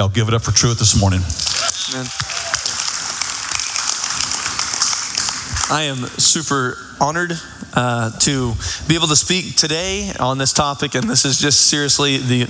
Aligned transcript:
Y'all 0.00 0.08
give 0.08 0.28
it 0.28 0.32
up 0.32 0.40
for 0.40 0.50
Truett 0.50 0.78
this 0.78 0.98
morning. 0.98 1.20
Amen. 1.90 2.06
I 5.70 5.82
am 5.90 6.08
super 6.18 6.78
honored 6.98 7.32
uh, 7.74 8.10
to 8.20 8.54
be 8.88 8.94
able 8.94 9.08
to 9.08 9.16
speak 9.16 9.56
today 9.56 10.10
on 10.18 10.38
this 10.38 10.54
topic, 10.54 10.94
and 10.94 11.04
this 11.04 11.26
is 11.26 11.38
just 11.38 11.68
seriously 11.68 12.16
the 12.16 12.44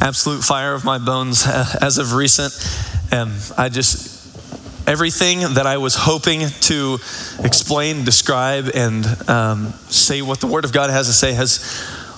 absolute 0.00 0.44
fire 0.44 0.74
of 0.74 0.84
my 0.84 0.98
bones 0.98 1.44
as 1.80 1.98
of 1.98 2.12
recent. 2.12 2.52
And 3.10 3.32
I 3.58 3.68
just 3.68 4.88
everything 4.88 5.40
that 5.54 5.66
I 5.66 5.78
was 5.78 5.96
hoping 5.96 6.46
to 6.48 6.98
explain, 7.42 8.04
describe, 8.04 8.70
and 8.76 9.04
um, 9.28 9.72
say 9.88 10.22
what 10.22 10.38
the 10.38 10.46
Word 10.46 10.64
of 10.64 10.72
God 10.72 10.88
has 10.90 11.08
to 11.08 11.12
say 11.12 11.32
has 11.32 11.58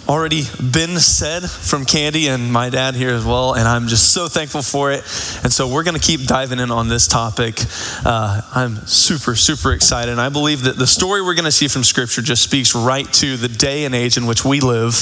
already 0.08 0.42
been 0.58 0.98
said 0.98 1.48
from 1.48 1.84
Candy 1.84 2.28
and 2.28 2.52
my 2.52 2.68
dad 2.70 2.94
here 2.94 3.10
as 3.10 3.24
well, 3.24 3.54
and 3.54 3.66
I'm 3.66 3.88
just 3.88 4.12
so 4.12 4.28
thankful 4.28 4.62
for 4.62 4.92
it. 4.92 5.00
And 5.42 5.52
so 5.52 5.68
we're 5.68 5.82
going 5.82 5.98
to 5.98 6.00
keep 6.00 6.26
diving 6.26 6.58
in 6.58 6.70
on 6.70 6.88
this 6.88 7.08
topic. 7.08 7.60
Uh, 8.04 8.42
I'm 8.54 8.76
super, 8.86 9.34
super 9.34 9.72
excited. 9.72 10.12
And 10.12 10.20
I 10.20 10.28
believe 10.28 10.64
that 10.64 10.76
the 10.76 10.86
story 10.86 11.22
we're 11.22 11.34
going 11.34 11.46
to 11.46 11.52
see 11.52 11.68
from 11.68 11.84
Scripture 11.84 12.22
just 12.22 12.42
speaks 12.42 12.74
right 12.74 13.10
to 13.14 13.36
the 13.36 13.48
day 13.48 13.84
and 13.84 13.94
age 13.94 14.16
in 14.16 14.26
which 14.26 14.44
we 14.44 14.60
live, 14.60 14.94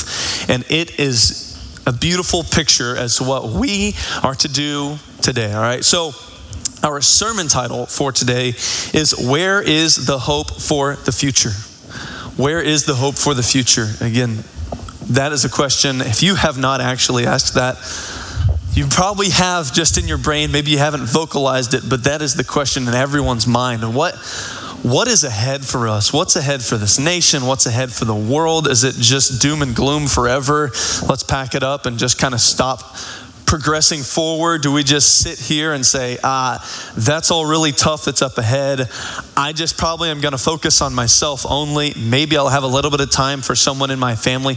and 0.49 0.65
it 0.71 0.99
is 1.01 1.49
a 1.87 1.93
beautiful 1.93 2.45
picture 2.45 2.97
as 2.97 3.17
to 3.17 3.25
what 3.25 3.49
we 3.49 3.95
are 4.23 4.35
to 4.37 4.49
do 4.49 4.99
today. 5.21 5.53
All 5.53 5.63
right, 5.63 5.85
so. 5.85 6.13
Our 6.85 7.01
sermon 7.01 7.47
title 7.47 7.87
for 7.87 8.11
today 8.11 8.49
is 8.93 9.15
Where 9.17 9.63
is 9.63 10.05
the 10.05 10.19
Hope 10.19 10.51
for 10.51 10.97
the 10.97 11.13
Future? 11.13 11.53
Where 12.37 12.61
is 12.61 12.87
the 12.87 12.97
hope 12.97 13.15
for 13.15 13.35
the 13.35 13.43
future? 13.45 13.87
Again, 14.01 14.43
that 15.11 15.33
is 15.33 15.45
a 15.45 15.51
question. 15.51 16.01
If 16.01 16.23
you 16.23 16.35
have 16.35 16.59
not 16.59 16.81
actually 16.81 17.27
asked 17.27 17.55
that, 17.55 17.77
you 18.75 18.87
probably 18.87 19.29
have 19.31 19.73
just 19.73 19.99
in 19.99 20.09
your 20.09 20.19
brain, 20.19 20.51
maybe 20.51 20.71
you 20.71 20.79
haven't 20.79 21.05
vocalized 21.05 21.75
it, 21.75 21.83
but 21.89 22.05
that 22.05 22.23
is 22.23 22.35
the 22.35 22.45
question 22.45 22.89
in 22.89 22.95
everyone's 22.95 23.47
mind. 23.47 23.95
What 23.95 24.15
what 24.83 25.07
is 25.07 25.23
ahead 25.23 25.65
for 25.65 25.87
us? 25.87 26.13
What's 26.13 26.35
ahead 26.35 26.61
for 26.61 26.77
this 26.77 26.99
nation? 26.99 27.47
What's 27.47 27.67
ahead 27.67 27.93
for 27.93 28.05
the 28.05 28.17
world? 28.17 28.67
Is 28.67 28.83
it 28.83 28.97
just 28.97 29.41
doom 29.41 29.63
and 29.63 29.77
gloom 29.77 30.09
forever? 30.09 30.73
Let's 31.09 31.23
pack 31.23 31.55
it 31.55 31.63
up 31.63 31.87
and 31.87 31.99
just 31.99 32.19
kind 32.19 32.35
of 32.35 32.41
stop 32.41 32.97
progressing 33.53 34.03
forward? 34.03 34.63
Do 34.63 34.73
we 34.73 34.83
just 34.83 35.21
sit 35.21 35.39
here 35.39 35.75
and 35.75 35.85
say, 35.85 36.17
ah, 36.25 36.67
that's 36.97 37.31
all 37.31 37.45
really 37.45 37.71
tough 37.71 38.07
that's 38.07 38.23
up 38.23 38.39
ahead? 38.39 38.89
I 39.37 39.53
just 39.53 39.77
probably 39.77 40.09
am 40.09 40.23
going 40.23 40.33
to 40.33 40.39
focus 40.39 40.81
on 40.81 40.95
myself 40.95 41.45
only. 41.47 41.93
Maybe 41.95 42.39
I'll 42.39 42.49
have 42.49 42.63
a 42.63 42.67
little 42.67 42.91
bit 42.91 43.03
of 43.03 43.11
time 43.11 43.43
for 43.43 43.55
someone 43.55 43.91
in 43.91 43.99
my 43.99 44.17
family. 44.17 44.57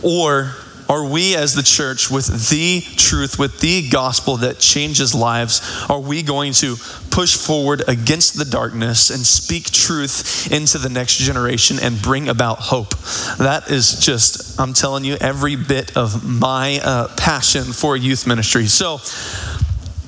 Or 0.00 0.54
are 0.88 1.04
we, 1.04 1.34
as 1.34 1.54
the 1.54 1.62
church, 1.62 2.10
with 2.10 2.48
the 2.48 2.80
truth, 2.96 3.38
with 3.38 3.60
the 3.60 3.88
gospel 3.88 4.36
that 4.38 4.58
changes 4.58 5.14
lives, 5.14 5.60
are 5.88 6.00
we 6.00 6.22
going 6.22 6.52
to 6.54 6.76
push 7.10 7.36
forward 7.36 7.82
against 7.88 8.38
the 8.38 8.44
darkness 8.44 9.10
and 9.10 9.24
speak 9.24 9.70
truth 9.70 10.50
into 10.52 10.78
the 10.78 10.88
next 10.88 11.16
generation 11.16 11.78
and 11.80 12.00
bring 12.00 12.28
about 12.28 12.58
hope? 12.58 12.90
That 13.38 13.70
is 13.70 14.00
just, 14.00 14.60
I'm 14.60 14.74
telling 14.74 15.04
you, 15.04 15.16
every 15.20 15.56
bit 15.56 15.96
of 15.96 16.24
my 16.24 16.78
uh, 16.82 17.08
passion 17.16 17.64
for 17.64 17.96
youth 17.96 18.26
ministry. 18.26 18.66
So, 18.66 19.00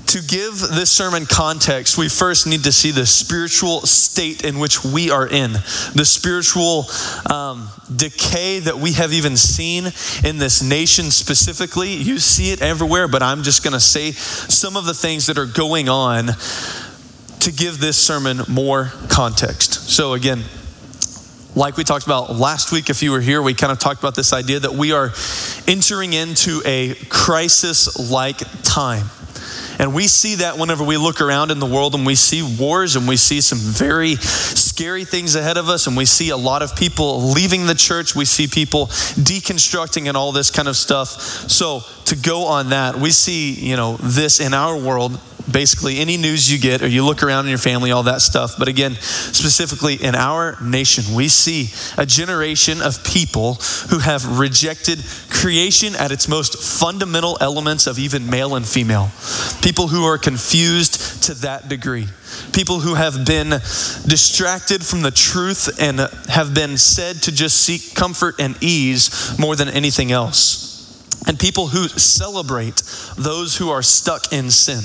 to 0.09 0.23
give 0.23 0.59
this 0.59 0.91
sermon 0.91 1.27
context, 1.27 1.99
we 1.99 2.09
first 2.09 2.47
need 2.47 2.65
to 2.65 2.73
see 2.73 2.91
the 2.91 3.05
spiritual 3.05 3.83
state 3.83 4.43
in 4.43 4.59
which 4.59 4.83
we 4.83 5.11
are 5.11 5.27
in, 5.27 5.53
the 5.53 6.05
spiritual 6.05 6.87
um, 7.31 7.69
decay 7.95 8.59
that 8.61 8.79
we 8.79 8.93
have 8.95 9.13
even 9.13 9.37
seen 9.37 9.85
in 10.25 10.39
this 10.39 10.63
nation 10.63 11.11
specifically. 11.11 11.93
You 11.93 12.19
see 12.19 12.53
it 12.53 12.63
everywhere, 12.63 13.07
but 13.07 13.23
I'm 13.23 13.43
just 13.43 13.63
going 13.63 13.75
to 13.75 13.81
say 13.81 14.13
some 14.13 14.79
of 14.79 14.87
the 14.87 14.95
things 14.95 15.27
that 15.27 15.37
are 15.37 15.47
going 15.47 15.91
on 15.91 16.29
to 17.41 17.53
give 17.53 17.79
this 17.79 17.99
sermon 17.99 18.41
more 18.49 18.93
context. 19.11 19.91
So, 19.91 20.15
again, 20.15 20.43
like 21.55 21.77
we 21.77 21.85
talked 21.85 22.07
about 22.07 22.35
last 22.35 22.73
week, 22.73 22.89
if 22.89 23.03
you 23.03 23.11
were 23.11 23.21
here, 23.21 23.43
we 23.43 23.53
kind 23.53 23.73
of 23.73 23.79
talked 23.79 24.01
about 24.01 24.15
this 24.15 24.33
idea 24.33 24.61
that 24.61 24.73
we 24.73 24.93
are 24.93 25.11
entering 25.67 26.15
into 26.15 26.63
a 26.65 26.95
crisis 27.11 28.11
like 28.11 28.39
time. 28.63 29.05
And 29.79 29.95
we 29.95 30.09
see 30.09 30.37
that 30.37 30.59
whenever 30.59 30.83
we 30.83 30.97
look 30.97 31.21
around 31.21 31.51
in 31.51 31.61
the 31.61 31.67
world 31.67 31.95
and 31.95 32.05
we 32.05 32.17
see 32.17 32.43
wars 32.43 32.97
and 32.97 33.07
we 33.07 33.17
see 33.17 33.41
some 33.41 33.59
very 33.59 34.17
scary 34.17 35.05
things 35.05 35.37
ahead 35.37 35.57
of 35.57 35.69
us 35.69 35.87
and 35.87 35.97
we 35.97 36.05
see 36.05 36.31
a 36.31 36.37
lot 36.37 36.63
of 36.63 36.75
people 36.75 37.31
leaving 37.33 37.67
the 37.67 37.75
church, 37.75 38.15
we 38.15 38.25
see 38.25 38.49
people 38.49 38.87
deconstructing 38.87 40.09
and 40.09 40.17
all 40.17 40.33
this 40.33 40.51
kind 40.51 40.69
of 40.69 40.77
stuff. 40.77 41.11
So, 41.51 41.85
to 42.09 42.17
go 42.17 42.45
on 42.45 42.71
that, 42.71 42.97
we 42.97 43.11
see, 43.11 43.53
you 43.53 43.77
know, 43.77 43.97
this 43.97 44.41
in 44.41 44.55
our 44.55 44.77
world 44.77 45.19
basically 45.51 45.99
any 45.99 46.17
news 46.17 46.51
you 46.51 46.59
get 46.59 46.83
or 46.83 46.89
you 46.89 47.05
look 47.05 47.23
around 47.23 47.47
in 47.47 47.51
your 47.51 47.59
family, 47.59 47.91
all 47.91 48.03
that 48.05 48.21
stuff. 48.21 48.57
But 48.59 48.69
again, 48.69 48.95
specifically 48.95 49.95
in 49.95 50.15
our 50.15 50.57
nation, 50.63 51.15
we 51.15 51.29
see 51.29 51.71
a 51.97 52.07
generation 52.07 52.83
of 52.83 53.03
people 53.05 53.55
who 53.91 53.99
have 53.99 54.39
rejected 54.39 54.99
creation 55.31 55.95
at 55.97 56.11
its 56.11 56.29
most 56.29 56.63
fundamental 56.63 57.39
elements 57.41 57.87
of 57.87 57.99
even 57.99 58.29
male 58.29 58.57
and 58.57 58.67
female. 58.67 59.11
People 59.63 59.89
who 59.89 60.05
are 60.05 60.19
confused 60.19 61.23
to 61.25 61.35
that 61.35 61.69
degree. 61.69 62.07
People 62.53 62.81
who 62.81 62.95
have 62.95 63.25
been 63.25 63.51
distracted 63.51 64.85
from 64.85 65.03
the 65.03 65.11
truth 65.11 65.81
and 65.81 65.99
have 66.29 66.55
been 66.55 66.77
said 66.77 67.17
to 67.23 67.33
just 67.33 67.57
seek 67.63 67.95
comfort 67.95 68.37
and 68.39 68.57
ease 68.61 69.39
more 69.39 69.57
than 69.57 69.69
anything 69.69 70.13
else. 70.13 70.78
And 71.29 71.39
people 71.39 71.69
who 71.69 71.89
celebrate 71.89 72.83
those 73.17 73.57
who 73.57 73.69
are 73.69 73.83
stuck 73.83 74.33
in 74.33 74.51
sin. 74.51 74.83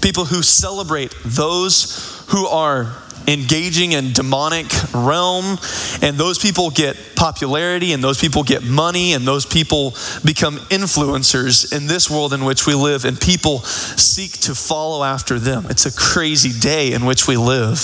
People 0.00 0.24
who 0.24 0.42
celebrate 0.42 1.12
those 1.24 2.24
who 2.28 2.46
are 2.46 2.84
engaging 3.28 3.92
in 3.92 4.12
demonic 4.12 4.66
realm. 4.92 5.58
And 6.02 6.16
those 6.16 6.38
people 6.38 6.70
get 6.70 6.96
popularity 7.16 7.92
and 7.92 8.02
those 8.02 8.20
people 8.20 8.42
get 8.42 8.62
money 8.62 9.12
and 9.12 9.26
those 9.26 9.46
people 9.46 9.90
become 10.24 10.56
influencers 10.68 11.76
in 11.76 11.86
this 11.86 12.10
world 12.10 12.32
in 12.32 12.44
which 12.44 12.66
we 12.66 12.74
live 12.74 13.04
and 13.04 13.20
people 13.20 13.60
seek 13.60 14.32
to 14.40 14.54
follow 14.54 15.04
after 15.04 15.38
them. 15.38 15.66
It's 15.70 15.86
a 15.86 15.94
crazy 15.94 16.58
day 16.58 16.92
in 16.92 17.04
which 17.04 17.26
we 17.26 17.36
live. 17.36 17.78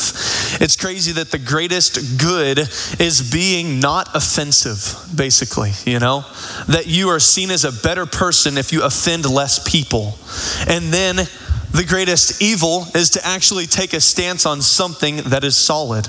It's 0.61 0.77
crazy 0.77 1.13
that 1.13 1.31
the 1.31 1.39
greatest 1.39 2.21
good 2.21 2.59
is 2.99 3.31
being 3.31 3.81
not 3.81 4.15
offensive 4.15 4.97
basically 5.15 5.73
you 5.87 5.99
know? 5.99 6.25
That 6.69 6.87
you 6.87 7.09
are 7.09 7.21
seen 7.21 7.51
as 7.51 7.65
a 7.65 7.73
better 7.73 8.07
person 8.07 8.59
if 8.59 8.73
you 8.73 8.83
offend 8.83 9.29
less 9.29 9.59
people. 9.69 10.19
And 10.67 10.93
then 10.93 11.29
the 11.73 11.85
greatest 11.87 12.43
evil 12.43 12.87
is 12.95 13.11
to 13.11 13.27
actually 13.27 13.67
take 13.67 13.93
a 13.93 14.01
stance 14.01 14.47
on 14.47 14.61
something 14.63 15.17
that 15.29 15.45
is 15.45 15.57
solid. 15.57 16.07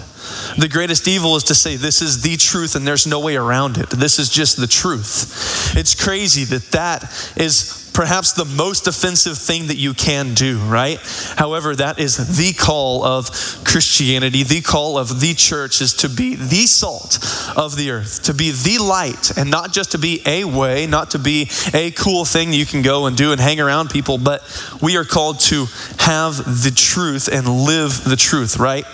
The 0.58 0.70
greatest 0.70 1.08
evil 1.08 1.36
is 1.36 1.44
to 1.46 1.56
say, 1.56 1.76
This 1.76 2.02
is 2.02 2.22
the 2.22 2.38
truth 2.38 2.76
and 2.76 2.88
there's 2.88 3.08
no 3.08 3.20
way 3.20 3.36
around 3.36 3.78
it. 3.78 3.90
This 3.90 4.20
is 4.20 4.30
just 4.30 4.58
the 4.58 4.68
truth. 4.68 5.76
It's 5.76 5.96
crazy 5.96 6.44
that 6.46 6.72
that 6.72 7.04
is 7.36 7.83
perhaps 7.94 8.34
the 8.34 8.46
most 8.46 8.88
offensive 8.88 9.38
thing 9.38 9.68
that 9.68 9.78
you 9.78 9.94
can 9.94 10.34
do, 10.34 10.58
right? 10.60 11.00
However, 11.38 11.76
that 11.76 12.00
is 12.00 12.38
the 12.38 12.54
call 12.54 13.04
of 13.04 13.30
Christianity. 13.64 14.44
The 14.44 14.62
call 14.62 14.98
of 14.98 15.20
the 15.20 15.34
church 15.34 15.82
is 15.82 15.94
to 15.96 16.10
be 16.10 16.36
the 16.36 16.66
salt 16.66 17.20
of 17.56 17.78
the 17.78 17.92
earth, 17.92 18.24
to 18.24 18.34
be 18.34 18.52
the 18.52 18.84
light, 18.84 19.38
and 19.38 19.50
not 19.50 19.72
just 19.72 19.92
to 19.92 19.98
be 19.98 20.22
a 20.26 20.44
way, 20.44 20.88
not 20.88 21.12
to 21.12 21.20
be 21.20 21.50
a 21.74 21.92
cool 21.92 22.26
thing 22.26 22.52
you 22.52 22.66
can 22.66 22.82
go 22.82 23.06
and 23.06 23.16
do 23.16 23.32
and 23.32 23.40
hang 23.40 23.60
around 23.60 23.90
people, 23.90 24.18
but 24.18 24.42
we 24.82 24.98
are 24.98 25.06
called 25.06 25.40
to 25.42 25.66
have 26.00 26.38
the 26.38 26.74
truth 26.76 27.30
and 27.32 27.48
live 27.48 28.04
the 28.04 28.16
truth, 28.16 28.58
right? 28.58 28.86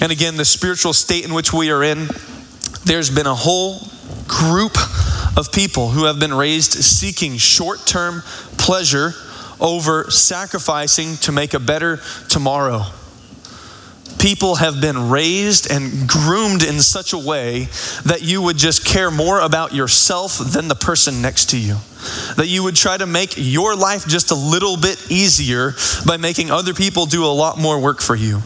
And 0.00 0.10
again, 0.10 0.36
the 0.36 0.44
spiritual 0.44 0.94
state 0.94 1.24
in 1.24 1.34
which 1.34 1.52
we 1.52 1.70
are 1.70 1.82
in, 1.82 2.08
there's 2.84 3.10
been 3.10 3.26
a 3.26 3.34
whole 3.34 3.80
group 4.26 4.76
of 5.36 5.52
people 5.52 5.90
who 5.90 6.04
have 6.04 6.18
been 6.18 6.34
raised 6.34 6.72
seeking 6.72 7.36
short 7.36 7.86
term 7.86 8.22
pleasure 8.58 9.12
over 9.60 10.10
sacrificing 10.10 11.16
to 11.18 11.32
make 11.32 11.54
a 11.54 11.60
better 11.60 12.00
tomorrow. 12.28 12.82
People 14.18 14.56
have 14.56 14.80
been 14.80 15.08
raised 15.08 15.70
and 15.70 16.08
groomed 16.08 16.62
in 16.62 16.80
such 16.80 17.12
a 17.12 17.18
way 17.18 17.68
that 18.04 18.20
you 18.22 18.42
would 18.42 18.58
just 18.58 18.84
care 18.84 19.10
more 19.10 19.40
about 19.40 19.74
yourself 19.74 20.38
than 20.38 20.68
the 20.68 20.74
person 20.74 21.22
next 21.22 21.50
to 21.50 21.58
you 21.58 21.76
that 22.36 22.48
you 22.48 22.62
would 22.62 22.76
try 22.76 22.96
to 22.96 23.06
make 23.06 23.34
your 23.36 23.76
life 23.76 24.06
just 24.06 24.30
a 24.30 24.34
little 24.34 24.76
bit 24.76 25.10
easier 25.10 25.74
by 26.06 26.16
making 26.16 26.50
other 26.50 26.74
people 26.74 27.06
do 27.06 27.24
a 27.24 27.26
lot 27.26 27.58
more 27.58 27.80
work 27.80 28.00
for 28.00 28.14
you. 28.14 28.40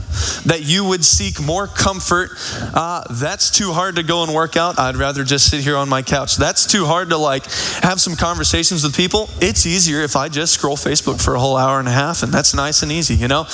That 0.46 0.62
you 0.64 0.84
would 0.84 1.04
seek 1.04 1.40
more 1.40 1.66
comfort. 1.66 2.30
Uh, 2.74 3.04
that's 3.10 3.50
too 3.50 3.72
hard 3.72 3.96
to 3.96 4.02
go 4.02 4.22
and 4.22 4.34
work 4.34 4.56
out. 4.56 4.78
I'd 4.78 4.96
rather 4.96 5.24
just 5.24 5.50
sit 5.50 5.60
here 5.60 5.76
on 5.76 5.88
my 5.88 6.02
couch. 6.02 6.36
That's 6.36 6.66
too 6.66 6.84
hard 6.84 7.10
to 7.10 7.16
like 7.16 7.44
have 7.82 8.00
some 8.00 8.16
conversations 8.16 8.84
with 8.84 8.96
people. 8.96 9.30
It's 9.40 9.66
easier 9.66 10.02
if 10.02 10.16
I 10.16 10.28
just 10.28 10.54
scroll 10.54 10.76
Facebook 10.76 11.22
for 11.22 11.34
a 11.34 11.40
whole 11.40 11.56
hour 11.56 11.78
and 11.78 11.88
a 11.88 11.92
half, 11.92 12.22
and 12.22 12.32
that's 12.32 12.54
nice 12.54 12.82
and 12.82 12.92
easy, 12.92 13.14
you 13.14 13.28
know? 13.28 13.46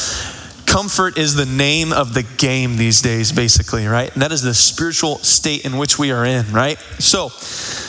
Comfort 0.71 1.19
is 1.19 1.35
the 1.35 1.47
name 1.47 1.93
of 1.93 2.15
the 2.15 2.23
game 2.23 2.77
these 2.77 3.03
days, 3.03 3.33
basically, 3.33 3.89
right? 3.89 4.13
And 4.13 4.23
that 4.23 4.31
is 4.31 4.43
the 4.43 4.55
spiritual 4.55 5.17
state 5.19 5.65
in 5.65 5.79
which 5.79 5.99
we 5.99 6.13
are 6.13 6.25
in, 6.25 6.53
right? 6.53 6.79
So, 7.01 7.31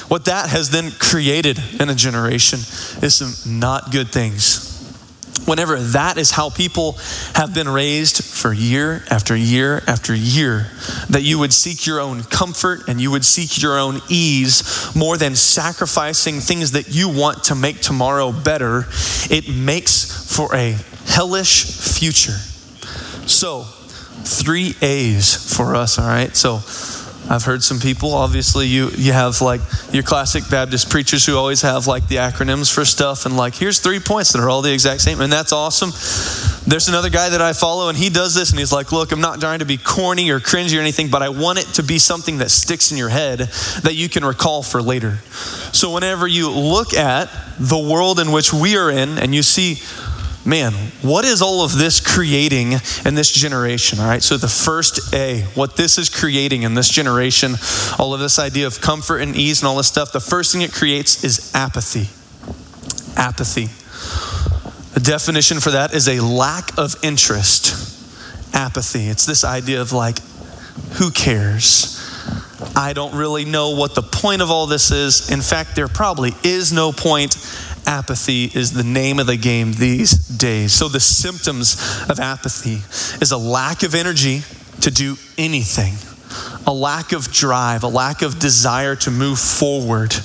what 0.07 0.25
that 0.25 0.49
has 0.49 0.71
then 0.71 0.89
created 0.89 1.59
in 1.79 1.91
a 1.91 1.93
generation 1.95 2.57
is 3.03 3.13
some 3.13 3.59
not 3.59 3.91
good 3.91 4.09
things. 4.09 4.67
whenever 5.45 5.79
that 5.79 6.17
is 6.17 6.31
how 6.31 6.49
people 6.49 6.93
have 7.35 7.53
been 7.53 7.69
raised 7.69 8.23
for 8.23 8.51
year 8.51 9.03
after 9.11 9.35
year 9.35 9.83
after 9.85 10.15
year, 10.15 10.71
that 11.09 11.21
you 11.21 11.37
would 11.37 11.53
seek 11.53 11.85
your 11.85 11.99
own 11.99 12.23
comfort 12.23 12.87
and 12.87 12.99
you 12.99 13.11
would 13.11 13.25
seek 13.25 13.61
your 13.61 13.77
own 13.77 14.01
ease 14.09 14.91
more 14.95 15.17
than 15.17 15.35
sacrificing 15.35 16.39
things 16.39 16.71
that 16.71 16.89
you 16.89 17.09
want 17.09 17.43
to 17.43 17.53
make 17.53 17.79
tomorrow 17.79 18.31
better, 18.31 18.85
it 19.29 19.47
makes 19.47 20.35
for 20.35 20.55
a 20.55 20.75
hellish 21.05 21.65
future. 21.95 22.37
So, 23.27 23.63
three 24.23 24.75
A's 24.81 25.55
for 25.55 25.75
us, 25.75 25.97
all 25.99 26.07
right? 26.07 26.35
So, 26.35 26.61
I've 27.29 27.43
heard 27.43 27.63
some 27.63 27.79
people, 27.79 28.13
obviously, 28.13 28.67
you, 28.67 28.89
you 28.97 29.13
have 29.13 29.41
like 29.41 29.61
your 29.93 30.03
classic 30.03 30.43
Baptist 30.49 30.89
preachers 30.89 31.25
who 31.25 31.37
always 31.37 31.61
have 31.61 31.87
like 31.87 32.07
the 32.09 32.17
acronyms 32.17 32.73
for 32.73 32.83
stuff 32.83 33.25
and 33.25 33.37
like, 33.37 33.55
here's 33.55 33.79
three 33.79 33.99
points 33.99 34.33
that 34.33 34.41
are 34.41 34.49
all 34.49 34.61
the 34.61 34.73
exact 34.73 34.99
same. 34.99 35.21
And 35.21 35.31
that's 35.31 35.53
awesome. 35.53 35.91
There's 36.67 36.89
another 36.89 37.09
guy 37.09 37.29
that 37.29 37.41
I 37.41 37.53
follow 37.53 37.87
and 37.87 37.97
he 37.97 38.09
does 38.09 38.35
this 38.35 38.49
and 38.49 38.59
he's 38.59 38.73
like, 38.73 38.91
look, 38.91 39.13
I'm 39.13 39.21
not 39.21 39.39
trying 39.39 39.59
to 39.59 39.65
be 39.65 39.77
corny 39.77 40.29
or 40.29 40.41
cringy 40.41 40.77
or 40.77 40.81
anything, 40.81 41.09
but 41.09 41.21
I 41.21 41.29
want 41.29 41.59
it 41.59 41.67
to 41.75 41.83
be 41.83 41.99
something 41.99 42.39
that 42.39 42.51
sticks 42.51 42.91
in 42.91 42.97
your 42.97 43.09
head 43.09 43.39
that 43.39 43.95
you 43.95 44.09
can 44.09 44.25
recall 44.25 44.61
for 44.61 44.81
later. 44.81 45.19
So 45.71 45.93
whenever 45.93 46.27
you 46.27 46.49
look 46.49 46.93
at 46.93 47.29
the 47.57 47.79
world 47.79 48.19
in 48.19 48.33
which 48.33 48.51
we 48.51 48.75
are 48.75 48.91
in 48.91 49.17
and 49.17 49.33
you 49.33 49.41
see 49.41 49.75
man, 50.45 50.73
what 51.01 51.25
is 51.25 51.41
all 51.41 51.63
of 51.63 51.77
this 51.77 51.99
creating 51.99 52.73
in 53.05 53.15
this 53.15 53.31
generation? 53.31 53.99
All 53.99 54.07
right, 54.07 54.23
so 54.23 54.37
the 54.37 54.47
first 54.47 55.13
A, 55.13 55.41
what 55.55 55.77
this 55.77 55.97
is 55.97 56.09
creating 56.09 56.63
in 56.63 56.73
this 56.73 56.89
generation, 56.89 57.55
all 57.99 58.13
of 58.13 58.19
this 58.19 58.39
idea 58.39 58.67
of 58.67 58.81
comfort 58.81 59.19
and 59.19 59.35
ease 59.35 59.61
and 59.61 59.67
all 59.67 59.77
this 59.77 59.87
stuff, 59.87 60.11
the 60.11 60.19
first 60.19 60.51
thing 60.51 60.61
it 60.61 60.73
creates 60.73 61.23
is 61.23 61.51
apathy. 61.53 62.09
Apathy. 63.17 63.67
The 64.93 64.99
definition 64.99 65.59
for 65.59 65.71
that 65.71 65.93
is 65.93 66.07
a 66.07 66.19
lack 66.19 66.77
of 66.77 66.95
interest. 67.03 67.99
Apathy. 68.53 69.07
It's 69.07 69.25
this 69.25 69.43
idea 69.43 69.81
of 69.81 69.93
like, 69.93 70.19
who 70.93 71.11
cares? 71.11 71.97
I 72.75 72.93
don't 72.93 73.15
really 73.15 73.45
know 73.45 73.71
what 73.71 73.95
the 73.95 74.01
point 74.01 74.41
of 74.41 74.51
all 74.51 74.67
this 74.67 74.91
is. 74.91 75.31
In 75.31 75.41
fact, 75.41 75.75
there 75.75 75.87
probably 75.87 76.33
is 76.43 76.71
no 76.71 76.91
point 76.91 77.35
apathy 77.85 78.45
is 78.45 78.73
the 78.73 78.83
name 78.83 79.19
of 79.19 79.27
the 79.27 79.37
game 79.37 79.73
these 79.73 80.13
days. 80.27 80.73
So, 80.73 80.87
the 80.87 80.99
symptoms 80.99 81.75
of 82.09 82.19
apathy 82.19 82.81
is 83.21 83.31
a 83.31 83.37
lack 83.37 83.83
of 83.83 83.95
energy 83.95 84.41
to 84.81 84.91
do 84.91 85.17
anything, 85.37 85.93
a 86.65 86.73
lack 86.73 87.11
of 87.11 87.31
drive, 87.31 87.83
a 87.83 87.87
lack 87.87 88.21
of 88.21 88.39
desire 88.39 88.95
to 88.97 89.11
move 89.11 89.39
forward. 89.39 90.15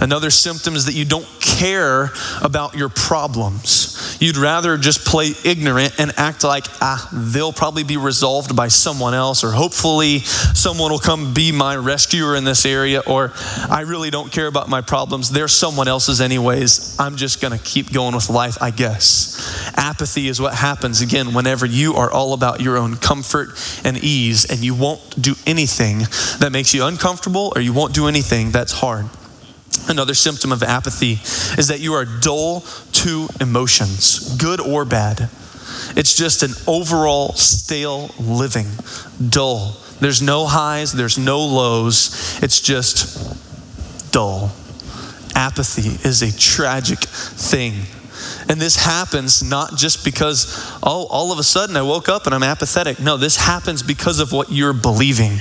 Another 0.00 0.30
symptom 0.30 0.74
is 0.74 0.84
that 0.86 0.94
you 0.94 1.04
don't 1.04 1.26
care 1.40 2.12
about 2.42 2.74
your 2.74 2.88
problems. 2.88 3.95
You'd 4.18 4.36
rather 4.36 4.76
just 4.78 5.04
play 5.04 5.32
ignorant 5.44 5.98
and 5.98 6.12
act 6.16 6.44
like, 6.44 6.66
ah, 6.80 7.08
they'll 7.12 7.52
probably 7.52 7.84
be 7.84 7.96
resolved 7.96 8.56
by 8.56 8.68
someone 8.68 9.14
else, 9.14 9.44
or 9.44 9.50
hopefully 9.50 10.20
someone 10.20 10.90
will 10.90 10.98
come 10.98 11.34
be 11.34 11.52
my 11.52 11.76
rescuer 11.76 12.36
in 12.36 12.44
this 12.44 12.64
area, 12.64 13.00
or 13.06 13.32
I 13.68 13.82
really 13.86 14.10
don't 14.10 14.32
care 14.32 14.46
about 14.46 14.68
my 14.68 14.80
problems. 14.80 15.30
They're 15.30 15.48
someone 15.48 15.88
else's, 15.88 16.20
anyways. 16.20 16.98
I'm 16.98 17.16
just 17.16 17.40
going 17.40 17.56
to 17.56 17.62
keep 17.62 17.92
going 17.92 18.14
with 18.14 18.30
life, 18.30 18.56
I 18.60 18.70
guess. 18.70 19.72
Apathy 19.76 20.28
is 20.28 20.40
what 20.40 20.54
happens, 20.54 21.00
again, 21.00 21.34
whenever 21.34 21.66
you 21.66 21.94
are 21.94 22.10
all 22.10 22.32
about 22.32 22.60
your 22.60 22.76
own 22.76 22.96
comfort 22.96 23.50
and 23.84 23.98
ease, 23.98 24.44
and 24.50 24.60
you 24.60 24.74
won't 24.74 25.20
do 25.20 25.34
anything 25.46 25.98
that 26.40 26.50
makes 26.52 26.72
you 26.74 26.84
uncomfortable, 26.84 27.52
or 27.54 27.60
you 27.60 27.72
won't 27.72 27.94
do 27.94 28.08
anything 28.08 28.50
that's 28.50 28.72
hard. 28.72 29.06
Another 29.88 30.14
symptom 30.14 30.52
of 30.52 30.62
apathy 30.62 31.20
is 31.58 31.68
that 31.68 31.80
you 31.80 31.94
are 31.94 32.04
dull 32.04 32.60
to 32.92 33.28
emotions, 33.40 34.36
good 34.36 34.60
or 34.60 34.84
bad. 34.84 35.30
It's 35.96 36.14
just 36.14 36.42
an 36.42 36.52
overall 36.66 37.32
stale 37.34 38.10
living, 38.18 38.66
dull. 39.28 39.76
There's 40.00 40.20
no 40.20 40.46
highs, 40.46 40.92
there's 40.92 41.18
no 41.18 41.40
lows. 41.40 42.38
It's 42.42 42.60
just 42.60 44.12
dull. 44.12 44.52
Apathy 45.34 46.08
is 46.08 46.22
a 46.22 46.36
tragic 46.36 46.98
thing. 46.98 47.74
And 48.48 48.60
this 48.60 48.76
happens 48.76 49.42
not 49.42 49.76
just 49.76 50.04
because, 50.04 50.46
oh, 50.82 51.06
all 51.10 51.32
of 51.32 51.38
a 51.38 51.42
sudden 51.42 51.76
I 51.76 51.82
woke 51.82 52.08
up 52.08 52.26
and 52.26 52.34
I'm 52.34 52.42
apathetic. 52.42 53.00
No, 53.00 53.16
this 53.16 53.36
happens 53.36 53.82
because 53.82 54.20
of 54.20 54.32
what 54.32 54.52
you're 54.52 54.72
believing. 54.72 55.38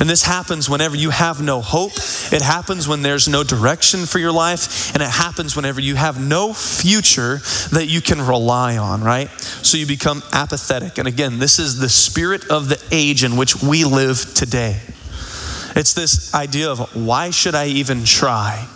And 0.00 0.08
this 0.08 0.24
happens 0.24 0.68
whenever 0.68 0.96
you 0.96 1.10
have 1.10 1.40
no 1.40 1.60
hope. 1.60 1.92
It 2.32 2.42
happens 2.42 2.88
when 2.88 3.02
there's 3.02 3.28
no 3.28 3.44
direction 3.44 4.06
for 4.06 4.18
your 4.18 4.32
life. 4.32 4.92
And 4.94 5.02
it 5.02 5.10
happens 5.10 5.54
whenever 5.54 5.80
you 5.80 5.94
have 5.94 6.20
no 6.20 6.52
future 6.52 7.36
that 7.70 7.86
you 7.88 8.00
can 8.00 8.20
rely 8.20 8.76
on, 8.76 9.02
right? 9.02 9.30
So 9.30 9.76
you 9.76 9.86
become 9.86 10.22
apathetic. 10.32 10.98
And 10.98 11.06
again, 11.06 11.38
this 11.38 11.58
is 11.58 11.78
the 11.78 11.88
spirit 11.88 12.48
of 12.50 12.68
the 12.68 12.82
age 12.90 13.22
in 13.22 13.36
which 13.36 13.62
we 13.62 13.84
live 13.84 14.34
today. 14.34 14.80
It's 15.76 15.94
this 15.94 16.34
idea 16.34 16.70
of 16.70 16.96
why 16.96 17.30
should 17.30 17.54
I 17.54 17.66
even 17.66 18.04
try? 18.04 18.66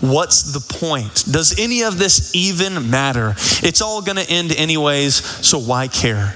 What's 0.00 0.52
the 0.52 0.78
point? 0.78 1.24
Does 1.30 1.58
any 1.58 1.82
of 1.82 1.98
this 1.98 2.34
even 2.34 2.90
matter? 2.90 3.34
It's 3.62 3.80
all 3.80 4.02
going 4.02 4.18
to 4.18 4.30
end 4.30 4.52
anyways, 4.54 5.14
so 5.14 5.58
why 5.58 5.88
care? 5.88 6.34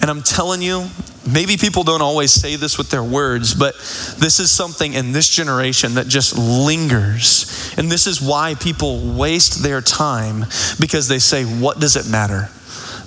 And 0.00 0.10
I'm 0.10 0.22
telling 0.22 0.62
you, 0.62 0.88
maybe 1.30 1.56
people 1.56 1.84
don't 1.84 2.02
always 2.02 2.32
say 2.32 2.56
this 2.56 2.78
with 2.78 2.90
their 2.90 3.04
words, 3.04 3.54
but 3.54 3.74
this 4.18 4.40
is 4.40 4.50
something 4.50 4.94
in 4.94 5.12
this 5.12 5.28
generation 5.28 5.94
that 5.94 6.08
just 6.08 6.36
lingers. 6.36 7.74
And 7.76 7.90
this 7.90 8.06
is 8.06 8.20
why 8.20 8.54
people 8.54 9.14
waste 9.14 9.62
their 9.62 9.80
time 9.80 10.46
because 10.80 11.08
they 11.08 11.18
say, 11.18 11.44
What 11.44 11.78
does 11.78 11.96
it 11.96 12.10
matter? 12.10 12.48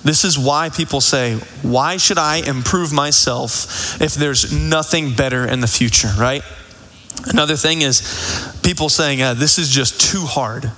This 0.02 0.24
is 0.24 0.38
why 0.38 0.70
people 0.70 1.00
say, 1.00 1.36
Why 1.62 1.96
should 1.96 2.18
I 2.18 2.36
improve 2.36 2.92
myself 2.92 4.00
if 4.00 4.14
there's 4.14 4.52
nothing 4.52 5.14
better 5.14 5.46
in 5.46 5.60
the 5.60 5.66
future, 5.66 6.12
right? 6.18 6.42
Another 7.26 7.56
thing 7.56 7.82
is 7.82 8.02
people 8.62 8.88
saying, 8.88 9.22
uh, 9.22 9.34
This 9.34 9.58
is 9.58 9.70
just 9.70 10.00
too 10.00 10.24
hard. 10.24 10.70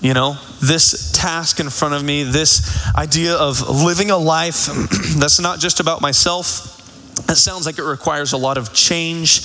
You 0.00 0.12
know, 0.12 0.36
this 0.60 1.12
task 1.12 1.60
in 1.60 1.70
front 1.70 1.94
of 1.94 2.04
me, 2.04 2.24
this 2.24 2.86
idea 2.94 3.34
of 3.36 3.70
living 3.70 4.10
a 4.10 4.18
life 4.18 4.66
that's 5.16 5.40
not 5.40 5.60
just 5.60 5.80
about 5.80 6.02
myself, 6.02 6.74
it 7.30 7.36
sounds 7.36 7.64
like 7.64 7.78
it 7.78 7.84
requires 7.84 8.32
a 8.32 8.36
lot 8.36 8.58
of 8.58 8.74
change. 8.74 9.40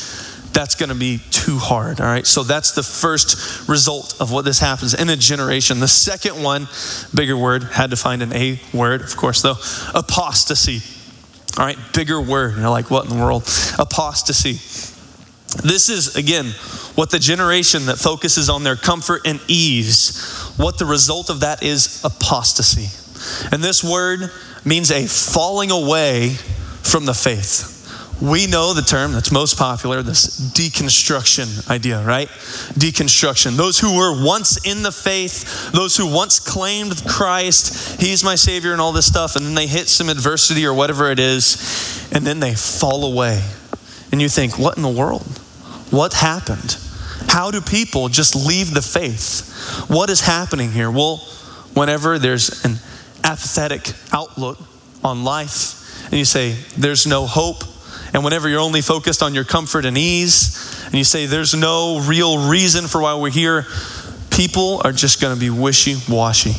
That's 0.52 0.76
going 0.76 0.90
to 0.90 0.96
be 0.96 1.20
too 1.30 1.58
hard. 1.58 2.02
All 2.02 2.08
right. 2.08 2.28
So 2.28 2.44
that's 2.44 2.72
the 2.72 2.84
first 2.84 3.70
result 3.70 4.20
of 4.20 4.32
what 4.32 4.44
this 4.44 4.60
happens 4.60 4.94
in 4.94 5.10
a 5.10 5.16
generation. 5.16 5.80
The 5.80 5.88
second 5.88 6.44
one, 6.44 6.68
bigger 7.14 7.38
word, 7.38 7.64
had 7.64 7.92
to 7.92 7.96
find 7.96 8.22
an 8.22 8.34
A 8.34 8.60
word, 8.74 9.02
of 9.02 9.16
course, 9.16 9.42
though 9.42 9.56
apostasy. 9.98 10.82
All 11.58 11.66
right. 11.66 11.78
Bigger 11.94 12.20
word. 12.20 12.58
You're 12.58 12.70
like, 12.70 12.92
what 12.92 13.06
in 13.06 13.18
the 13.18 13.24
world? 13.24 13.44
Apostasy. 13.78 14.99
This 15.58 15.90
is, 15.90 16.16
again, 16.16 16.46
what 16.96 17.10
the 17.10 17.20
generation 17.20 17.86
that 17.88 17.98
focuses 17.98 18.50
on 18.50 18.64
their 18.64 18.76
comfort 18.76 19.22
and 19.26 19.40
ease, 19.48 20.54
what 20.58 20.78
the 20.78 20.86
result 20.86 21.30
of 21.30 21.40
that 21.42 21.64
is 21.64 22.04
apostasy. 22.04 22.90
And 23.52 23.64
this 23.64 23.84
word 23.84 24.32
means 24.64 24.92
a 24.92 25.08
falling 25.08 25.72
away 25.72 26.30
from 26.84 27.06
the 27.06 27.14
faith. 27.14 27.76
We 28.22 28.48
know 28.48 28.74
the 28.74 28.82
term 28.82 29.14
that's 29.14 29.32
most 29.32 29.58
popular, 29.58 30.04
this 30.04 30.42
deconstruction 30.52 31.70
idea, 31.70 32.04
right? 32.04 32.28
Deconstruction. 32.28 33.56
Those 33.56 33.80
who 33.80 33.96
were 33.96 34.26
once 34.26 34.66
in 34.68 34.84
the 34.84 34.92
faith, 34.92 35.72
those 35.72 35.96
who 35.96 36.14
once 36.14 36.38
claimed 36.38 37.02
Christ, 37.08 38.02
He's 38.02 38.22
my 38.24 38.36
Savior, 38.36 38.74
and 38.74 38.82
all 38.82 38.92
this 38.92 39.08
stuff, 39.08 39.38
and 39.38 39.46
then 39.46 39.56
they 39.56 39.68
hit 39.68 39.88
some 39.88 40.10
adversity 40.10 40.66
or 40.66 40.74
whatever 40.74 41.10
it 41.10 41.20
is, 41.20 42.10
and 42.12 42.28
then 42.28 42.42
they 42.42 42.56
fall 42.56 43.06
away 43.06 43.42
and 44.12 44.22
you 44.22 44.30
think, 44.30 44.58
what 44.58 44.78
in 44.78 44.84
the 44.84 44.90
world? 44.90 45.40
What 45.92 46.14
happened? 46.14 46.78
How 47.28 47.52
do 47.52 47.62
people 47.62 48.10
just 48.10 48.36
leave 48.36 48.74
the 48.74 48.82
faith? 48.82 49.88
What 49.90 50.10
is 50.10 50.22
happening 50.22 50.72
here? 50.72 50.90
Well, 50.90 51.18
whenever 51.74 52.18
there's 52.18 52.66
an 52.66 52.78
apathetic 53.24 53.92
outlook 54.12 54.58
on 55.04 55.24
life, 55.24 56.06
and 56.06 56.14
you 56.14 56.26
say, 56.26 56.52
there's 56.78 57.06
no 57.06 57.26
hope, 57.26 57.64
and 58.14 58.24
whenever 58.24 58.50
you're 58.50 58.60
only 58.60 58.82
focused 58.82 59.22
on 59.22 59.36
your 59.36 59.44
comfort 59.44 59.86
and 59.86 59.98
ease, 59.98 60.84
and 60.86 60.96
you 60.96 61.04
say, 61.04 61.28
there's 61.28 61.54
no 61.54 62.00
real 62.08 62.50
reason 62.50 62.88
for 62.88 63.02
why 63.02 63.14
we're 63.16 63.30
here, 63.30 63.68
people 64.32 64.82
are 64.84 64.92
just 64.92 65.22
going 65.22 65.34
to 65.34 65.40
be 65.40 65.50
wishy 65.50 65.96
washy. 66.10 66.56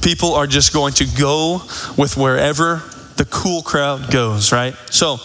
People 0.00 0.34
are 0.34 0.46
just 0.46 0.72
going 0.72 0.94
to 0.94 1.06
go 1.18 1.60
with 1.98 2.16
wherever 2.16 2.82
the 3.16 3.26
cool 3.28 3.60
crowd 3.60 4.10
goes, 4.10 4.52
right? 4.52 4.74
So, 4.90 5.18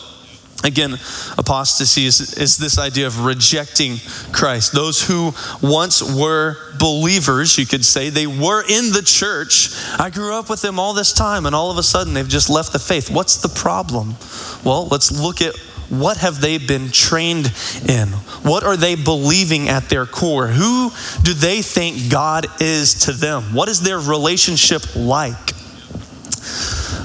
Again, 0.63 0.93
apostasy 1.38 2.05
is, 2.05 2.36
is 2.36 2.58
this 2.58 2.79
idea 2.79 3.05
of 3.05 3.25
rejecting 3.25 3.98
Christ. 4.32 4.72
Those 4.72 5.05
who 5.05 5.34
once 5.62 6.01
were 6.01 6.55
believers, 6.79 7.58
you 7.58 7.65
could 7.65 7.84
say, 7.84 8.10
they 8.10 8.27
were 8.27 8.62
in 8.62 8.93
the 8.93 9.03
church. 9.05 9.70
I 10.00 10.10
grew 10.10 10.34
up 10.34 10.50
with 10.50 10.62
them 10.62 10.79
all 10.79 10.93
this 10.93 11.12
time, 11.12 11.46
and 11.46 11.53
all 11.53 11.70
of 11.70 11.77
a 11.77 11.84
sudden 11.84 12.13
they've 12.13 12.27
just 12.27 12.50
left 12.50 12.72
the 12.72 12.79
faith. 12.79 13.12
What's 13.12 13.41
the 13.41 13.50
problem? 13.50 14.15
Well, 14.63 14.88
let's 14.88 15.12
look 15.12 15.41
at 15.41 15.53
what 15.89 16.17
have 16.17 16.39
they 16.39 16.58
been 16.58 16.89
trained 16.89 17.51
in? 17.88 18.08
What 18.43 18.63
are 18.63 18.77
they 18.77 18.96
believing 18.96 19.67
at 19.67 19.89
their 19.89 20.05
core? 20.05 20.48
Who 20.48 20.91
do 21.24 21.34
they 21.34 21.62
think 21.62 22.10
God 22.10 22.48
is 22.62 23.05
to 23.05 23.12
them? 23.12 23.53
What 23.53 23.67
is 23.67 23.82
their 23.82 24.00
relationship 24.00 24.96
like? 24.96 25.51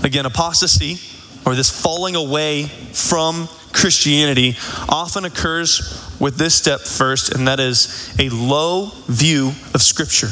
Again, 0.05 0.27
apostasy 0.27 1.08
or 1.49 1.55
this 1.55 1.71
falling 1.71 2.15
away 2.15 2.65
from 2.93 3.49
Christianity 3.73 4.55
often 4.87 5.25
occurs 5.25 5.81
with 6.21 6.37
this 6.37 6.55
step 6.55 6.81
first, 6.81 7.35
and 7.35 7.49
that 7.49 7.59
is 7.59 8.15
a 8.19 8.29
low 8.29 8.91
view 9.07 9.53
of 9.73 9.81
Scripture. 9.81 10.27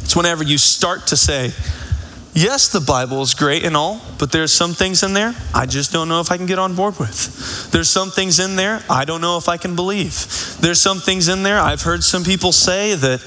It's 0.00 0.16
whenever 0.16 0.42
you 0.42 0.56
start 0.56 1.08
to 1.08 1.16
say, 1.16 1.52
Yes, 2.40 2.68
the 2.68 2.80
Bible 2.80 3.20
is 3.22 3.34
great 3.34 3.64
and 3.64 3.76
all, 3.76 4.00
but 4.16 4.30
there's 4.30 4.52
some 4.52 4.72
things 4.72 5.02
in 5.02 5.12
there 5.12 5.34
I 5.52 5.66
just 5.66 5.90
don't 5.92 6.08
know 6.08 6.20
if 6.20 6.30
I 6.30 6.36
can 6.36 6.46
get 6.46 6.60
on 6.60 6.76
board 6.76 6.96
with. 6.96 7.68
There's 7.72 7.90
some 7.90 8.12
things 8.12 8.38
in 8.38 8.54
there 8.54 8.80
I 8.88 9.04
don't 9.04 9.20
know 9.20 9.38
if 9.38 9.48
I 9.48 9.56
can 9.56 9.74
believe. 9.74 10.14
There's 10.60 10.80
some 10.80 11.00
things 11.00 11.26
in 11.26 11.42
there 11.42 11.58
I've 11.58 11.82
heard 11.82 12.04
some 12.04 12.22
people 12.22 12.52
say 12.52 12.94
that 12.94 13.22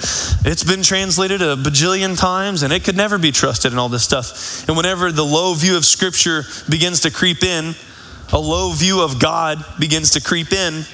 it's 0.46 0.64
been 0.64 0.82
translated 0.82 1.42
a 1.42 1.58
bajillion 1.58 2.18
times 2.18 2.64
and 2.64 2.72
it 2.72 2.86
could 2.86 2.96
never 2.96 3.18
be 3.18 3.34
trusted 3.34 3.74
and 3.74 3.80
all 3.82 3.90
this 3.90 4.06
stuff. 4.06 4.66
And 4.70 4.78
whenever 4.78 5.12
the 5.12 5.26
low 5.26 5.56
view 5.56 5.76
of 5.76 5.84
Scripture 5.84 6.44
begins 6.70 7.02
to 7.02 7.12
creep 7.12 7.44
in, 7.44 7.76
a 8.32 8.40
low 8.40 8.72
view 8.72 9.02
of 9.02 9.20
God 9.20 9.62
begins 9.78 10.12
to 10.12 10.22
creep 10.22 10.54
in, 10.54 10.86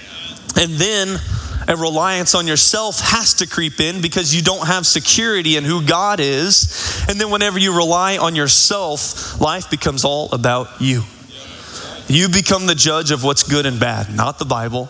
and 0.60 0.72
then 0.74 1.20
a 1.68 1.76
reliance 1.76 2.34
on 2.34 2.48
yourself 2.48 3.00
has 3.02 3.36
to 3.36 3.48
creep 3.48 3.80
in 3.80 4.02
because 4.02 4.34
you 4.34 4.42
don't 4.42 4.68
have 4.68 4.86
security 4.86 5.58
in 5.58 5.64
who 5.64 5.86
God 5.86 6.20
is. 6.20 7.06
And 7.10 7.20
then 7.20 7.30
whenever 7.30 7.60
you 7.60 7.76
rely 7.76 8.18
on 8.18 8.36
yourself, 8.36 9.40
life 9.42 9.70
becomes 9.70 10.06
all 10.06 10.32
about 10.32 10.70
you. 10.80 11.04
You 12.08 12.30
become 12.30 12.68
the 12.68 12.76
judge 12.76 13.12
of 13.12 13.24
what's 13.24 13.44
good 13.44 13.66
and 13.66 13.80
bad, 13.80 14.16
not 14.16 14.40
the 14.40 14.46
Bible, 14.46 14.90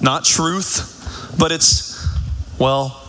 not 0.00 0.24
truth, 0.24 1.34
but 1.38 1.52
it's, 1.52 2.06
well, 2.58 3.02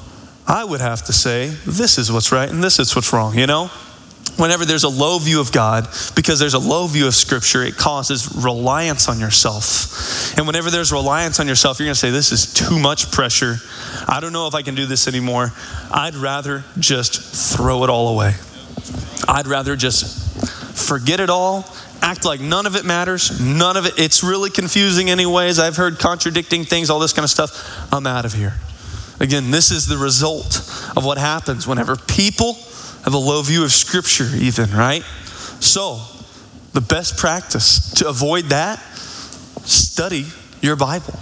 I 0.46 0.66
would 0.66 0.82
have 0.82 1.06
to 1.06 1.14
say, 1.14 1.48
this 1.66 1.98
is 1.98 2.12
what's 2.12 2.32
right 2.32 2.50
and 2.50 2.62
this 2.62 2.78
is 2.78 2.94
what's 2.94 3.14
wrong, 3.14 3.38
you 3.38 3.48
know? 3.48 3.72
Whenever 4.38 4.66
there's 4.66 4.84
a 4.84 4.90
low 4.90 5.20
view 5.20 5.42
of 5.42 5.52
God, 5.52 5.88
because 6.16 6.40
there's 6.40 6.54
a 6.54 6.60
low 6.60 6.88
view 6.88 7.08
of 7.08 7.16
Scripture, 7.16 7.64
it 7.64 7.76
causes 7.76 8.36
reliance 8.36 9.10
on 9.10 9.20
yourself. 9.20 10.38
And 10.38 10.48
whenever 10.48 10.70
there's 10.70 10.92
reliance 10.92 11.40
on 11.40 11.48
yourself, 11.48 11.80
you're 11.80 11.88
going 11.88 11.96
to 11.96 12.00
say, 12.00 12.12
This 12.12 12.32
is 12.32 12.54
too 12.54 12.80
much 12.80 13.12
pressure. 13.12 13.58
I 14.08 14.20
don't 14.20 14.34
know 14.34 14.48
if 14.48 14.56
I 14.56 14.62
can 14.62 14.76
do 14.76 14.86
this 14.86 15.08
anymore. 15.08 15.52
I'd 15.92 16.16
rather 16.16 16.64
just 16.80 17.56
throw 17.56 17.84
it 17.84 17.90
all 17.90 18.10
away. 18.10 18.36
I'd 19.28 19.48
rather 19.48 19.76
just 19.76 20.78
forget 20.78 21.20
it 21.20 21.30
all, 21.30 21.66
act 22.02 22.24
like 22.24 22.40
none 22.40 22.66
of 22.66 22.76
it 22.76 22.86
matters, 22.86 23.42
none 23.42 23.76
of 23.76 23.86
it, 23.86 23.94
it's 23.98 24.24
really 24.24 24.50
confusing, 24.50 25.10
anyways. 25.10 25.60
I've 25.60 25.76
heard 25.76 26.00
contradicting 26.00 26.64
things, 26.64 26.90
all 26.90 27.00
this 27.00 27.14
kind 27.14 27.24
of 27.24 27.30
stuff. 27.30 27.92
I'm 27.92 28.08
out 28.08 28.26
of 28.26 28.34
here. 28.34 28.54
Again, 29.20 29.52
this 29.52 29.72
is 29.72 29.88
the 29.88 29.98
result 29.98 30.58
of 30.96 31.04
what 31.04 31.18
happens 31.18 31.66
whenever 31.66 31.96
people 31.96 32.54
have 33.08 33.14
a 33.14 33.18
low 33.18 33.42
view 33.42 33.64
of 33.64 33.72
Scripture, 33.72 34.30
even, 34.36 34.70
right? 34.72 35.02
So, 35.62 36.02
the 36.74 36.82
best 36.82 37.16
practice 37.16 37.90
to 37.92 38.10
avoid 38.10 38.48
that, 38.48 38.80
study 39.64 40.26
your 40.60 40.76
Bible. 40.76 41.18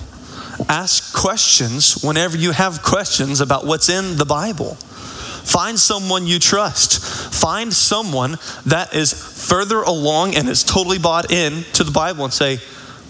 Ask 0.68 1.16
questions 1.16 2.04
whenever 2.04 2.38
you 2.38 2.54
have 2.54 2.82
questions 2.82 3.40
about 3.40 3.68
what's 3.68 3.88
in 3.88 4.18
the 4.18 4.26
Bible. 4.26 4.74
Find 4.74 5.78
someone 5.78 6.26
you 6.26 6.40
trust. 6.40 7.32
Find 7.32 7.72
someone 7.72 8.40
that 8.66 8.96
is 8.96 9.14
further 9.48 9.84
along 9.84 10.34
and 10.34 10.50
is 10.50 10.64
totally 10.64 10.98
bought 10.98 11.32
in 11.32 11.66
to 11.74 11.84
the 11.84 11.92
Bible 11.92 12.24
and 12.24 12.34
say, 12.34 12.58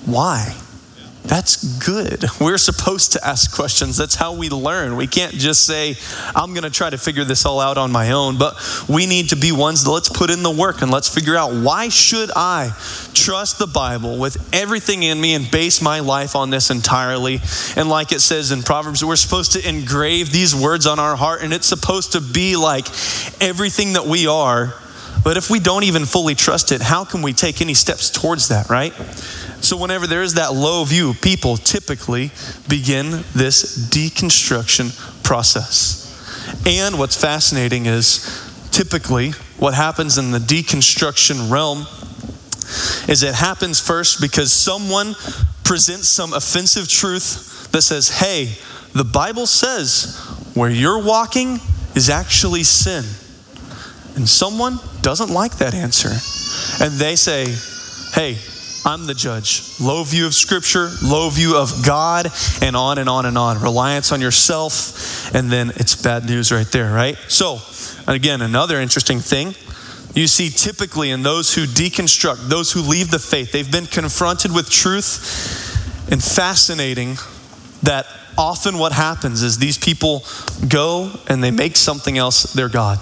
why? 0.05 0.53
That's 1.27 1.79
good. 1.79 2.25
We're 2.39 2.57
supposed 2.57 3.13
to 3.13 3.27
ask 3.27 3.53
questions. 3.53 3.97
That's 3.97 4.15
how 4.15 4.33
we 4.33 4.49
learn. 4.49 4.95
We 4.95 5.07
can't 5.07 5.33
just 5.33 5.65
say, 5.65 5.95
I'm 6.35 6.51
going 6.53 6.63
to 6.63 6.69
try 6.69 6.89
to 6.89 6.97
figure 6.97 7.23
this 7.23 7.45
all 7.45 7.59
out 7.59 7.77
on 7.77 7.91
my 7.91 8.11
own, 8.11 8.37
but 8.37 8.55
we 8.87 9.07
need 9.07 9.29
to 9.29 9.35
be 9.35 9.51
ones 9.51 9.83
that 9.83 9.91
let's 9.91 10.09
put 10.09 10.29
in 10.29 10.43
the 10.43 10.51
work 10.51 10.81
and 10.81 10.91
let's 10.91 11.13
figure 11.13 11.35
out 11.35 11.51
why 11.53 11.89
should 11.89 12.29
I 12.35 12.71
trust 13.13 13.57
the 13.57 13.67
Bible 13.67 14.17
with 14.17 14.37
everything 14.53 15.03
in 15.03 15.19
me 15.19 15.33
and 15.33 15.49
base 15.49 15.81
my 15.81 15.99
life 15.99 16.35
on 16.35 16.51
this 16.51 16.69
entirely. 16.69 17.39
And 17.75 17.89
like 17.89 18.11
it 18.11 18.21
says 18.21 18.51
in 18.51 18.61
Proverbs, 18.61 19.03
we're 19.03 19.15
supposed 19.15 19.53
to 19.53 19.67
engrave 19.67 20.31
these 20.31 20.55
words 20.55 20.85
on 20.85 20.99
our 20.99 21.15
heart 21.15 21.41
and 21.41 21.53
it's 21.53 21.67
supposed 21.67 22.11
to 22.11 22.21
be 22.21 22.55
like 22.55 22.87
everything 23.41 23.93
that 23.93 24.05
we 24.05 24.27
are. 24.27 24.75
But 25.23 25.37
if 25.37 25.49
we 25.49 25.59
don't 25.59 25.83
even 25.83 26.05
fully 26.05 26.35
trust 26.35 26.71
it, 26.71 26.81
how 26.81 27.03
can 27.03 27.23
we 27.23 27.33
take 27.33 27.59
any 27.59 27.73
steps 27.73 28.11
towards 28.11 28.49
that, 28.49 28.69
right? 28.69 28.93
So, 29.65 29.77
whenever 29.77 30.05
there 30.05 30.21
is 30.21 30.35
that 30.35 30.53
low 30.53 30.83
view, 30.83 31.15
people 31.15 31.57
typically 31.57 32.29
begin 32.69 33.23
this 33.33 33.89
deconstruction 33.89 34.93
process. 35.23 36.05
And 36.67 36.99
what's 36.99 37.19
fascinating 37.19 37.87
is 37.87 38.47
typically 38.69 39.31
what 39.57 39.73
happens 39.73 40.19
in 40.19 40.29
the 40.29 40.37
deconstruction 40.37 41.51
realm 41.51 41.87
is 43.09 43.23
it 43.23 43.33
happens 43.33 43.79
first 43.79 44.21
because 44.21 44.53
someone 44.53 45.15
presents 45.63 46.09
some 46.09 46.33
offensive 46.33 46.87
truth 46.87 47.71
that 47.71 47.81
says, 47.81 48.19
hey, 48.19 48.53
the 48.93 49.03
Bible 49.03 49.47
says 49.47 50.15
where 50.53 50.69
you're 50.69 51.03
walking 51.03 51.59
is 51.95 52.11
actually 52.11 52.61
sin. 52.61 53.03
And 54.15 54.29
someone 54.29 54.77
doesn't 55.01 55.31
like 55.31 55.57
that 55.57 55.73
answer. 55.73 56.09
And 56.83 56.99
they 56.99 57.15
say, 57.15 57.47
hey, 58.13 58.37
I'm 58.85 59.07
the 59.07 59.15
judge. 59.15 59.79
Low 59.81 60.03
view 60.03 60.27
of 60.27 60.35
Scripture, 60.35 60.91
low 61.03 61.29
view 61.29 61.57
of 61.57 61.83
God, 61.83 62.31
and 62.61 62.75
on 62.75 62.99
and 62.99 63.09
on 63.09 63.25
and 63.25 63.37
on. 63.37 63.59
Reliance 63.59 64.11
on 64.11 64.21
yourself, 64.21 65.33
and 65.33 65.51
then 65.51 65.71
it's 65.75 65.95
bad 65.95 66.25
news 66.25 66.51
right 66.51 66.71
there, 66.71 66.93
right? 66.93 67.17
So, 67.27 67.59
again, 68.07 68.43
another 68.43 68.79
interesting 68.79 69.19
thing 69.19 69.55
you 70.15 70.27
see 70.27 70.49
typically 70.49 71.11
in 71.11 71.23
those 71.23 71.53
who 71.53 71.65
deconstruct, 71.65 72.47
those 72.47 72.71
who 72.71 72.79
leave 72.79 73.11
the 73.11 73.19
faith, 73.19 73.51
they've 73.51 73.71
been 73.71 73.85
confronted 73.85 74.53
with 74.53 74.69
truth, 74.69 76.09
and 76.09 76.23
fascinating 76.23 77.17
that 77.83 78.05
often 78.37 78.77
what 78.77 78.93
happens 78.93 79.43
is 79.43 79.57
these 79.57 79.77
people 79.77 80.23
go 80.67 81.11
and 81.27 81.43
they 81.43 81.51
make 81.51 81.75
something 81.75 82.17
else 82.17 82.53
their 82.53 82.69
God. 82.69 82.99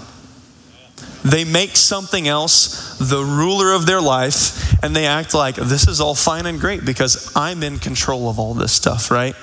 They 1.24 1.44
make 1.44 1.76
something 1.76 2.28
else 2.28 2.98
the 2.98 3.24
ruler 3.24 3.72
of 3.72 3.86
their 3.86 4.00
life, 4.00 4.82
and 4.82 4.94
they 4.94 5.06
act 5.06 5.32
like 5.32 5.56
this 5.56 5.88
is 5.88 6.00
all 6.00 6.14
fine 6.14 6.46
and 6.46 6.60
great 6.60 6.84
because 6.84 7.32
I'm 7.34 7.62
in 7.62 7.78
control 7.78 8.28
of 8.28 8.38
all 8.38 8.52
this 8.52 8.72
stuff, 8.72 9.10
right? 9.10 9.34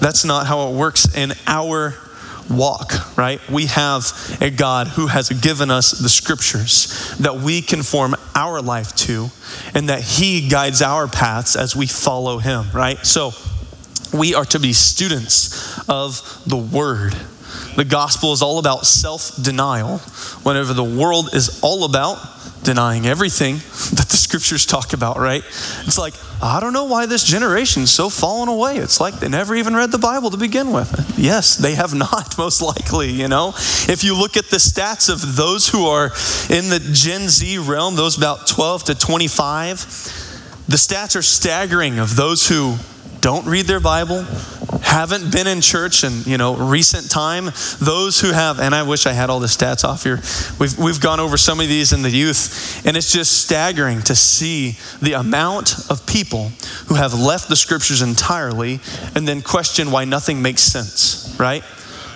That's 0.00 0.24
not 0.24 0.46
how 0.46 0.70
it 0.70 0.76
works 0.76 1.14
in 1.14 1.32
our 1.46 1.94
walk, 2.48 3.16
right? 3.16 3.40
We 3.48 3.66
have 3.66 4.12
a 4.40 4.50
God 4.50 4.88
who 4.88 5.08
has 5.08 5.28
given 5.28 5.70
us 5.70 5.90
the 5.90 6.08
scriptures 6.08 7.14
that 7.18 7.36
we 7.36 7.60
conform 7.60 8.14
our 8.34 8.60
life 8.62 8.94
to, 8.96 9.30
and 9.74 9.88
that 9.88 10.02
He 10.02 10.48
guides 10.48 10.80
our 10.80 11.08
paths 11.08 11.56
as 11.56 11.74
we 11.74 11.86
follow 11.86 12.38
Him, 12.38 12.66
right? 12.72 13.04
So 13.04 13.32
we 14.16 14.34
are 14.34 14.44
to 14.46 14.58
be 14.58 14.72
students 14.72 15.88
of 15.88 16.42
the 16.46 16.56
Word. 16.56 17.14
The 17.76 17.84
gospel 17.84 18.32
is 18.32 18.42
all 18.42 18.58
about 18.58 18.86
self 18.86 19.40
denial, 19.42 19.98
whenever 20.42 20.74
the 20.74 20.84
world 20.84 21.34
is 21.34 21.60
all 21.62 21.84
about 21.84 22.18
denying 22.62 23.06
everything 23.06 23.56
that 23.56 24.06
the 24.10 24.16
scriptures 24.16 24.66
talk 24.66 24.92
about, 24.92 25.18
right? 25.18 25.42
It's 25.86 25.98
like, 25.98 26.14
I 26.42 26.60
don't 26.60 26.72
know 26.72 26.84
why 26.84 27.06
this 27.06 27.24
generation's 27.24 27.90
so 27.90 28.10
fallen 28.10 28.48
away. 28.48 28.76
It's 28.76 29.00
like 29.00 29.14
they 29.18 29.28
never 29.28 29.54
even 29.54 29.74
read 29.74 29.92
the 29.92 29.98
Bible 29.98 30.30
to 30.30 30.36
begin 30.36 30.72
with. 30.72 31.18
Yes, 31.18 31.56
they 31.56 31.74
have 31.74 31.94
not, 31.94 32.36
most 32.38 32.62
likely, 32.62 33.10
you 33.10 33.28
know? 33.28 33.48
If 33.56 34.04
you 34.04 34.18
look 34.18 34.36
at 34.36 34.46
the 34.46 34.58
stats 34.58 35.10
of 35.10 35.36
those 35.36 35.68
who 35.68 35.86
are 35.86 36.06
in 36.50 36.68
the 36.68 36.80
Gen 36.92 37.28
Z 37.28 37.58
realm, 37.58 37.96
those 37.96 38.16
about 38.16 38.46
12 38.46 38.84
to 38.84 38.94
25, 38.94 39.78
the 40.68 40.76
stats 40.76 41.16
are 41.16 41.22
staggering 41.22 41.98
of 41.98 42.16
those 42.16 42.48
who 42.48 42.76
don't 43.20 43.46
read 43.46 43.66
their 43.66 43.80
Bible, 43.80 44.24
haven't 44.82 45.32
been 45.32 45.46
in 45.46 45.60
church 45.60 46.04
in 46.04 46.22
you 46.24 46.38
know 46.38 46.56
recent 46.56 47.10
time, 47.10 47.46
those 47.80 48.20
who 48.20 48.32
have, 48.32 48.60
and 48.60 48.74
I 48.74 48.82
wish 48.82 49.06
I 49.06 49.12
had 49.12 49.30
all 49.30 49.40
the 49.40 49.46
stats 49.46 49.84
off 49.84 50.04
here. 50.04 50.20
We've 50.58 50.78
we've 50.78 51.00
gone 51.00 51.20
over 51.20 51.36
some 51.36 51.60
of 51.60 51.68
these 51.68 51.92
in 51.92 52.02
the 52.02 52.10
youth, 52.10 52.84
and 52.86 52.96
it's 52.96 53.12
just 53.12 53.44
staggering 53.44 54.02
to 54.02 54.14
see 54.14 54.76
the 55.00 55.12
amount 55.14 55.90
of 55.90 56.06
people 56.06 56.50
who 56.88 56.94
have 56.94 57.14
left 57.14 57.48
the 57.48 57.56
scriptures 57.56 58.02
entirely 58.02 58.80
and 59.14 59.28
then 59.28 59.42
question 59.42 59.90
why 59.90 60.04
nothing 60.04 60.42
makes 60.42 60.62
sense, 60.62 61.36
right? 61.38 61.62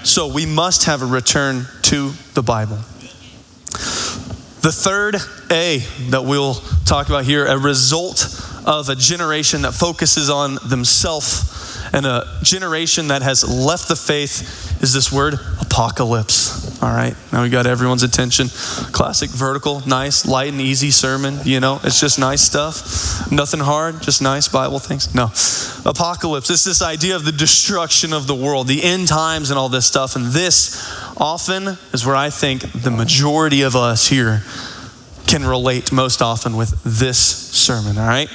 So 0.02 0.26
we 0.32 0.44
must 0.44 0.84
have 0.84 1.02
a 1.02 1.06
return 1.06 1.66
to 1.82 2.12
the 2.34 2.42
Bible. 2.42 2.78
The 4.64 4.72
third 4.72 5.16
A 5.50 5.78
that 6.10 6.24
we'll 6.24 6.54
talk 6.86 7.08
about 7.08 7.24
here, 7.24 7.46
a 7.46 7.58
result 7.58 8.33
of 8.64 8.88
a 8.88 8.94
generation 8.94 9.62
that 9.62 9.72
focuses 9.72 10.30
on 10.30 10.58
themselves 10.66 11.64
and 11.92 12.06
a 12.06 12.38
generation 12.42 13.08
that 13.08 13.22
has 13.22 13.48
left 13.48 13.88
the 13.88 13.96
faith 13.96 14.82
is 14.82 14.92
this 14.92 15.12
word 15.12 15.34
apocalypse. 15.60 16.82
All 16.82 16.90
right, 16.90 17.14
now 17.32 17.42
we 17.42 17.50
got 17.50 17.66
everyone's 17.66 18.02
attention. 18.02 18.48
Classic 18.92 19.30
vertical, 19.30 19.80
nice, 19.86 20.26
light 20.26 20.52
and 20.52 20.60
easy 20.60 20.90
sermon. 20.90 21.38
You 21.44 21.60
know, 21.60 21.80
it's 21.84 22.00
just 22.00 22.18
nice 22.18 22.42
stuff. 22.42 23.30
Nothing 23.30 23.60
hard, 23.60 24.02
just 24.02 24.20
nice 24.20 24.48
Bible 24.48 24.78
things. 24.80 25.14
No. 25.14 25.26
Apocalypse, 25.88 26.50
it's 26.50 26.64
this 26.64 26.82
idea 26.82 27.16
of 27.16 27.24
the 27.24 27.32
destruction 27.32 28.12
of 28.12 28.26
the 28.26 28.34
world, 28.34 28.66
the 28.66 28.82
end 28.82 29.06
times, 29.08 29.50
and 29.50 29.58
all 29.58 29.68
this 29.68 29.86
stuff. 29.86 30.16
And 30.16 30.26
this 30.26 30.92
often 31.16 31.78
is 31.92 32.04
where 32.04 32.16
I 32.16 32.30
think 32.30 32.62
the 32.72 32.90
majority 32.90 33.62
of 33.62 33.76
us 33.76 34.08
here 34.08 34.42
can 35.26 35.46
relate 35.46 35.92
most 35.92 36.20
often 36.20 36.56
with 36.56 36.82
this 36.82 37.18
sermon, 37.18 37.98
all 37.98 38.08
right? 38.08 38.28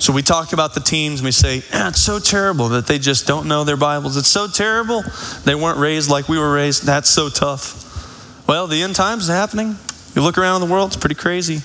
So 0.00 0.14
we 0.14 0.22
talk 0.22 0.54
about 0.54 0.72
the 0.72 0.80
teens 0.80 1.20
and 1.20 1.26
we 1.26 1.30
say, 1.30 1.58
eh, 1.58 1.88
it's 1.88 2.00
so 2.00 2.18
terrible 2.18 2.70
that 2.70 2.86
they 2.86 2.98
just 2.98 3.26
don't 3.26 3.46
know 3.46 3.64
their 3.64 3.76
Bibles. 3.76 4.16
It's 4.16 4.28
so 4.28 4.48
terrible 4.48 5.04
they 5.44 5.54
weren't 5.54 5.78
raised 5.78 6.10
like 6.10 6.26
we 6.26 6.38
were 6.38 6.54
raised. 6.54 6.86
That's 6.86 7.10
so 7.10 7.28
tough. 7.28 8.48
Well, 8.48 8.66
the 8.66 8.82
end 8.82 8.96
times 8.96 9.24
is 9.24 9.28
happening. 9.28 9.76
You 10.14 10.22
look 10.22 10.38
around 10.38 10.62
in 10.62 10.66
the 10.66 10.72
world, 10.72 10.88
it's 10.88 10.96
pretty 10.96 11.16
crazy. 11.16 11.60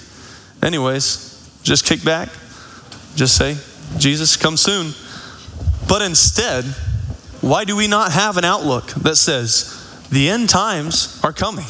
Anyways, 0.62 1.60
just 1.63 1.86
kick 1.86 2.04
back, 2.04 2.27
just 3.15 3.38
say, 3.38 3.56
Jesus, 3.98 4.36
come 4.36 4.58
soon. 4.58 4.92
But 5.88 6.01
instead, 6.01 6.65
why 7.39 7.63
do 7.63 7.77
we 7.77 7.88
not 7.88 8.12
have 8.12 8.36
an 8.36 8.44
outlook 8.44 8.88
that 8.96 9.15
says, 9.15 10.08
the 10.12 10.30
end 10.30 10.50
times 10.50 11.22
are 11.24 11.34
coming? 11.34 11.65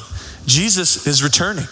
Jesus 0.48 1.06
is 1.06 1.24
returning. 1.24 1.66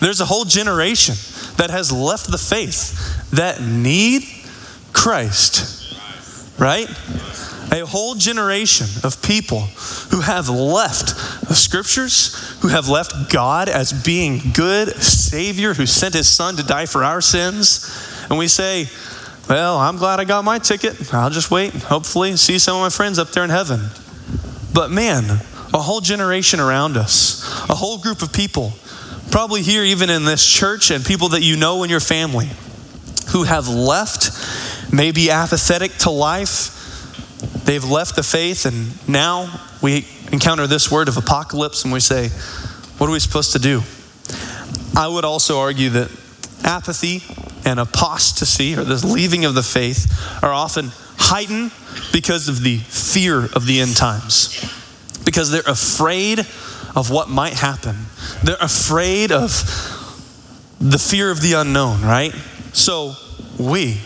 There's 0.00 0.20
a 0.20 0.24
whole 0.24 0.44
generation 0.44 1.16
that 1.58 1.70
has 1.70 1.92
left 1.92 2.30
the 2.30 2.38
faith 2.38 3.30
that 3.30 3.60
need 3.60 4.22
Christ, 5.08 5.98
right? 6.58 6.86
A 7.72 7.86
whole 7.86 8.14
generation 8.14 8.88
of 9.04 9.22
people 9.22 9.60
who 10.10 10.20
have 10.20 10.50
left 10.50 11.48
the 11.48 11.54
scriptures, 11.54 12.58
who 12.60 12.68
have 12.68 12.90
left 12.90 13.32
God 13.32 13.70
as 13.70 13.90
being 14.04 14.52
good 14.52 14.90
Savior, 14.96 15.72
who 15.72 15.86
sent 15.86 16.12
His 16.12 16.28
Son 16.28 16.56
to 16.56 16.62
die 16.62 16.84
for 16.84 17.04
our 17.04 17.22
sins. 17.22 17.88
And 18.28 18.38
we 18.38 18.48
say, 18.48 18.84
Well, 19.48 19.78
I'm 19.78 19.96
glad 19.96 20.20
I 20.20 20.24
got 20.24 20.44
my 20.44 20.58
ticket. 20.58 21.14
I'll 21.14 21.30
just 21.30 21.50
wait, 21.50 21.72
hopefully, 21.72 22.36
see 22.36 22.58
some 22.58 22.76
of 22.76 22.82
my 22.82 22.90
friends 22.90 23.18
up 23.18 23.30
there 23.30 23.44
in 23.44 23.48
heaven. 23.48 23.80
But 24.74 24.90
man, 24.90 25.24
a 25.72 25.78
whole 25.78 26.02
generation 26.02 26.60
around 26.60 26.98
us, 26.98 27.42
a 27.70 27.74
whole 27.74 27.96
group 27.96 28.20
of 28.20 28.34
people, 28.34 28.74
probably 29.30 29.62
here 29.62 29.84
even 29.84 30.10
in 30.10 30.26
this 30.26 30.44
church, 30.44 30.90
and 30.90 31.02
people 31.02 31.30
that 31.30 31.40
you 31.40 31.56
know 31.56 31.82
in 31.82 31.88
your 31.88 31.98
family 31.98 32.50
who 33.32 33.44
have 33.44 33.68
left 33.68 34.67
maybe 34.92 35.30
apathetic 35.30 35.92
to 35.98 36.10
life. 36.10 36.74
They've 37.64 37.84
left 37.84 38.16
the 38.16 38.22
faith, 38.22 38.66
and 38.66 39.08
now 39.08 39.60
we 39.82 40.06
encounter 40.32 40.66
this 40.66 40.90
word 40.90 41.08
of 41.08 41.16
apocalypse 41.16 41.84
and 41.84 41.92
we 41.92 42.00
say, 42.00 42.28
What 42.98 43.08
are 43.08 43.12
we 43.12 43.20
supposed 43.20 43.52
to 43.52 43.58
do? 43.58 43.82
I 44.96 45.06
would 45.08 45.24
also 45.24 45.60
argue 45.60 45.90
that 45.90 46.10
apathy 46.64 47.22
and 47.64 47.78
apostasy, 47.78 48.76
or 48.76 48.84
this 48.84 49.04
leaving 49.04 49.44
of 49.44 49.54
the 49.54 49.62
faith, 49.62 50.10
are 50.42 50.52
often 50.52 50.90
heightened 51.16 51.72
because 52.12 52.48
of 52.48 52.62
the 52.62 52.78
fear 52.78 53.44
of 53.44 53.66
the 53.66 53.80
end 53.80 53.96
times, 53.96 54.60
because 55.24 55.50
they're 55.50 55.62
afraid 55.66 56.40
of 56.96 57.10
what 57.10 57.28
might 57.28 57.54
happen. 57.54 57.96
They're 58.42 58.56
afraid 58.60 59.30
of 59.30 59.50
the 60.80 60.98
fear 60.98 61.30
of 61.30 61.40
the 61.40 61.54
unknown, 61.54 62.02
right? 62.02 62.32
So 62.72 63.14
we 63.58 64.00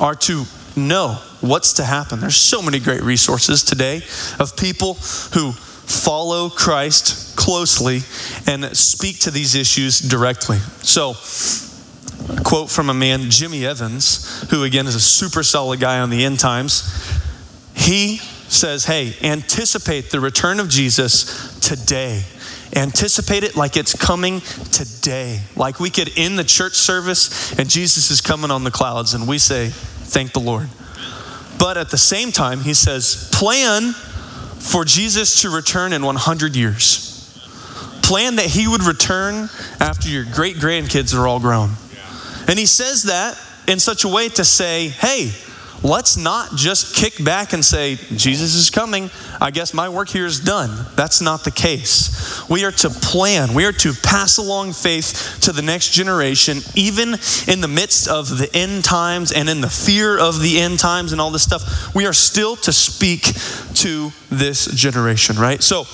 are 0.00 0.14
to 0.14 0.44
know 0.76 1.18
what's 1.40 1.74
to 1.74 1.84
happen. 1.84 2.20
There's 2.20 2.36
so 2.36 2.62
many 2.62 2.78
great 2.78 3.02
resources 3.02 3.64
today 3.64 4.02
of 4.38 4.56
people 4.56 4.94
who 5.34 5.52
follow 5.52 6.48
Christ 6.50 7.36
closely 7.36 8.00
and 8.46 8.76
speak 8.76 9.20
to 9.20 9.30
these 9.30 9.54
issues 9.54 10.00
directly. 10.00 10.58
So, 10.82 11.14
a 12.28 12.42
quote 12.42 12.70
from 12.70 12.90
a 12.90 12.94
man, 12.94 13.30
Jimmy 13.30 13.64
Evans, 13.64 14.48
who 14.50 14.64
again 14.64 14.86
is 14.86 14.94
a 14.94 15.00
super 15.00 15.42
solid 15.42 15.80
guy 15.80 16.00
on 16.00 16.10
the 16.10 16.24
end 16.24 16.40
times. 16.40 16.82
He 17.74 18.18
says, 18.48 18.84
Hey, 18.84 19.14
anticipate 19.22 20.10
the 20.10 20.20
return 20.20 20.58
of 20.60 20.68
Jesus 20.68 21.58
today. 21.60 22.22
Anticipate 22.74 23.44
it 23.44 23.54
like 23.54 23.76
it's 23.76 23.94
coming 23.94 24.40
today. 24.72 25.40
Like 25.54 25.78
we 25.78 25.88
could 25.88 26.10
end 26.16 26.38
the 26.38 26.44
church 26.44 26.74
service 26.74 27.56
and 27.58 27.70
Jesus 27.70 28.10
is 28.10 28.20
coming 28.20 28.50
on 28.50 28.64
the 28.64 28.70
clouds, 28.70 29.14
and 29.14 29.28
we 29.28 29.38
say, 29.38 29.70
Thank 30.06 30.32
the 30.32 30.40
Lord. 30.40 30.68
But 31.58 31.76
at 31.76 31.90
the 31.90 31.98
same 31.98 32.32
time, 32.32 32.60
he 32.60 32.74
says, 32.74 33.30
Plan 33.32 33.92
for 33.92 34.84
Jesus 34.84 35.42
to 35.42 35.50
return 35.50 35.92
in 35.92 36.04
100 36.04 36.56
years. 36.56 37.12
Plan 38.02 38.36
that 38.36 38.46
he 38.46 38.68
would 38.68 38.82
return 38.82 39.48
after 39.80 40.08
your 40.08 40.24
great 40.24 40.56
grandkids 40.56 41.16
are 41.18 41.26
all 41.26 41.40
grown. 41.40 41.70
And 42.48 42.58
he 42.58 42.66
says 42.66 43.04
that 43.04 43.38
in 43.66 43.80
such 43.80 44.04
a 44.04 44.08
way 44.08 44.28
to 44.30 44.44
say, 44.44 44.88
Hey, 44.88 45.32
let's 45.86 46.16
not 46.16 46.56
just 46.56 46.94
kick 46.94 47.22
back 47.24 47.52
and 47.52 47.64
say, 47.64 47.94
Jesus 47.94 48.54
is 48.54 48.70
coming. 48.70 49.10
I 49.40 49.50
guess 49.50 49.72
my 49.72 49.88
work 49.88 50.08
here 50.08 50.26
is 50.26 50.40
done. 50.40 50.86
That's 50.96 51.20
not 51.20 51.44
the 51.44 51.50
case. 51.50 52.48
We 52.48 52.64
are 52.64 52.72
to 52.72 52.90
plan, 52.90 53.54
we 53.54 53.64
are 53.64 53.72
to 53.72 53.92
pass 54.02 54.38
along 54.38 54.72
faith 54.72 55.38
to 55.42 55.52
the 55.52 55.62
next 55.62 55.92
generation, 55.92 56.58
even 56.74 57.14
in 57.46 57.60
the 57.60 57.68
midst 57.68 58.08
of 58.08 58.38
the 58.38 58.50
end 58.52 58.84
times 58.84 59.32
and 59.32 59.48
in 59.48 59.60
the 59.60 59.70
fear 59.70 60.18
of 60.18 60.40
the 60.40 60.60
end 60.60 60.78
times 60.78 61.12
and 61.12 61.20
all 61.20 61.30
this 61.30 61.42
stuff. 61.42 61.94
We 61.94 62.06
are 62.06 62.12
still 62.12 62.56
to 62.56 62.72
speak 62.72 63.22
to 63.76 64.10
this 64.30 64.66
generation, 64.66 65.36
right? 65.36 65.62
So, 65.62 65.84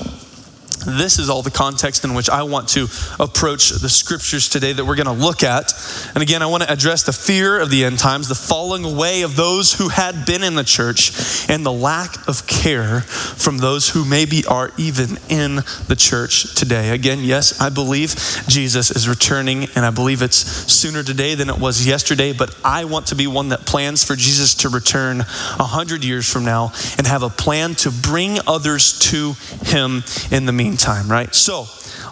this 0.86 1.18
is 1.18 1.30
all 1.30 1.42
the 1.42 1.50
context 1.50 2.04
in 2.04 2.14
which 2.14 2.28
I 2.28 2.42
want 2.42 2.68
to 2.70 2.88
approach 3.20 3.70
the 3.70 3.88
scriptures 3.88 4.48
today 4.48 4.72
that 4.72 4.84
we're 4.84 4.96
going 4.96 5.06
to 5.06 5.12
look 5.12 5.42
at. 5.42 5.72
And 6.14 6.22
again, 6.22 6.42
I 6.42 6.46
want 6.46 6.64
to 6.64 6.72
address 6.72 7.04
the 7.04 7.12
fear 7.12 7.60
of 7.60 7.70
the 7.70 7.84
end 7.84 7.98
times, 7.98 8.28
the 8.28 8.34
falling 8.34 8.84
away 8.84 9.22
of 9.22 9.36
those 9.36 9.74
who 9.74 9.88
had 9.88 10.26
been 10.26 10.42
in 10.42 10.54
the 10.54 10.64
church, 10.64 11.48
and 11.48 11.64
the 11.64 11.72
lack 11.72 12.28
of 12.28 12.46
care 12.46 13.00
from 13.02 13.58
those 13.58 13.90
who 13.90 14.04
maybe 14.04 14.44
are 14.46 14.72
even 14.76 15.18
in 15.28 15.56
the 15.86 15.96
church 15.96 16.54
today. 16.54 16.90
Again, 16.90 17.20
yes, 17.20 17.60
I 17.60 17.68
believe 17.68 18.14
Jesus 18.48 18.90
is 18.90 19.08
returning, 19.08 19.68
and 19.76 19.84
I 19.84 19.90
believe 19.90 20.22
it's 20.22 20.36
sooner 20.36 21.02
today 21.02 21.34
than 21.34 21.48
it 21.48 21.58
was 21.58 21.86
yesterday, 21.86 22.32
but 22.32 22.54
I 22.64 22.84
want 22.84 23.06
to 23.08 23.14
be 23.14 23.26
one 23.26 23.50
that 23.50 23.66
plans 23.66 24.04
for 24.04 24.16
Jesus 24.16 24.54
to 24.56 24.68
return 24.68 25.20
a 25.20 25.64
hundred 25.64 26.04
years 26.04 26.30
from 26.30 26.44
now 26.44 26.72
and 26.98 27.06
have 27.06 27.22
a 27.22 27.30
plan 27.30 27.74
to 27.76 27.90
bring 27.90 28.38
others 28.46 28.98
to 29.10 29.34
him 29.64 30.02
in 30.30 30.46
the 30.46 30.52
meantime 30.52 30.71
meantime, 30.72 31.06
right? 31.06 31.34
So 31.34 31.66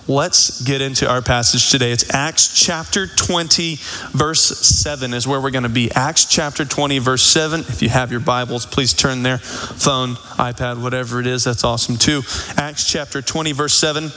let's 0.07 0.61
get 0.61 0.83
into 0.83 1.11
our 1.11 1.23
passage 1.23 1.71
today. 1.71 1.93
It's 1.93 2.13
Acts 2.13 2.63
chapter 2.63 3.07
20, 3.07 3.77
verse 4.11 4.43
7 4.43 5.15
is 5.15 5.27
where 5.27 5.41
we're 5.41 5.51
going 5.51 5.63
to 5.63 5.71
be. 5.71 5.91
Acts 5.93 6.27
chapter 6.27 6.67
20, 6.67 6.99
verse 6.99 7.23
7. 7.23 7.61
If 7.61 7.81
you 7.81 7.89
have 7.89 8.11
your 8.11 8.21
Bibles, 8.21 8.67
please 8.67 8.93
turn 8.93 9.23
there. 9.23 9.39
Phone, 9.39 10.11
iPad, 10.37 10.83
whatever 10.83 11.21
it 11.21 11.27
is, 11.27 11.45
that's 11.45 11.65
awesome 11.65 11.97
too. 11.97 12.21
Acts 12.59 12.87
chapter 12.87 13.23
20, 13.23 13.53
verse 13.53 13.73
7. 13.73 14.11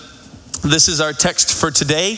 This 0.61 0.89
is 0.89 0.99
our 0.99 1.13
text 1.13 1.57
for 1.57 1.71
today. 1.71 2.17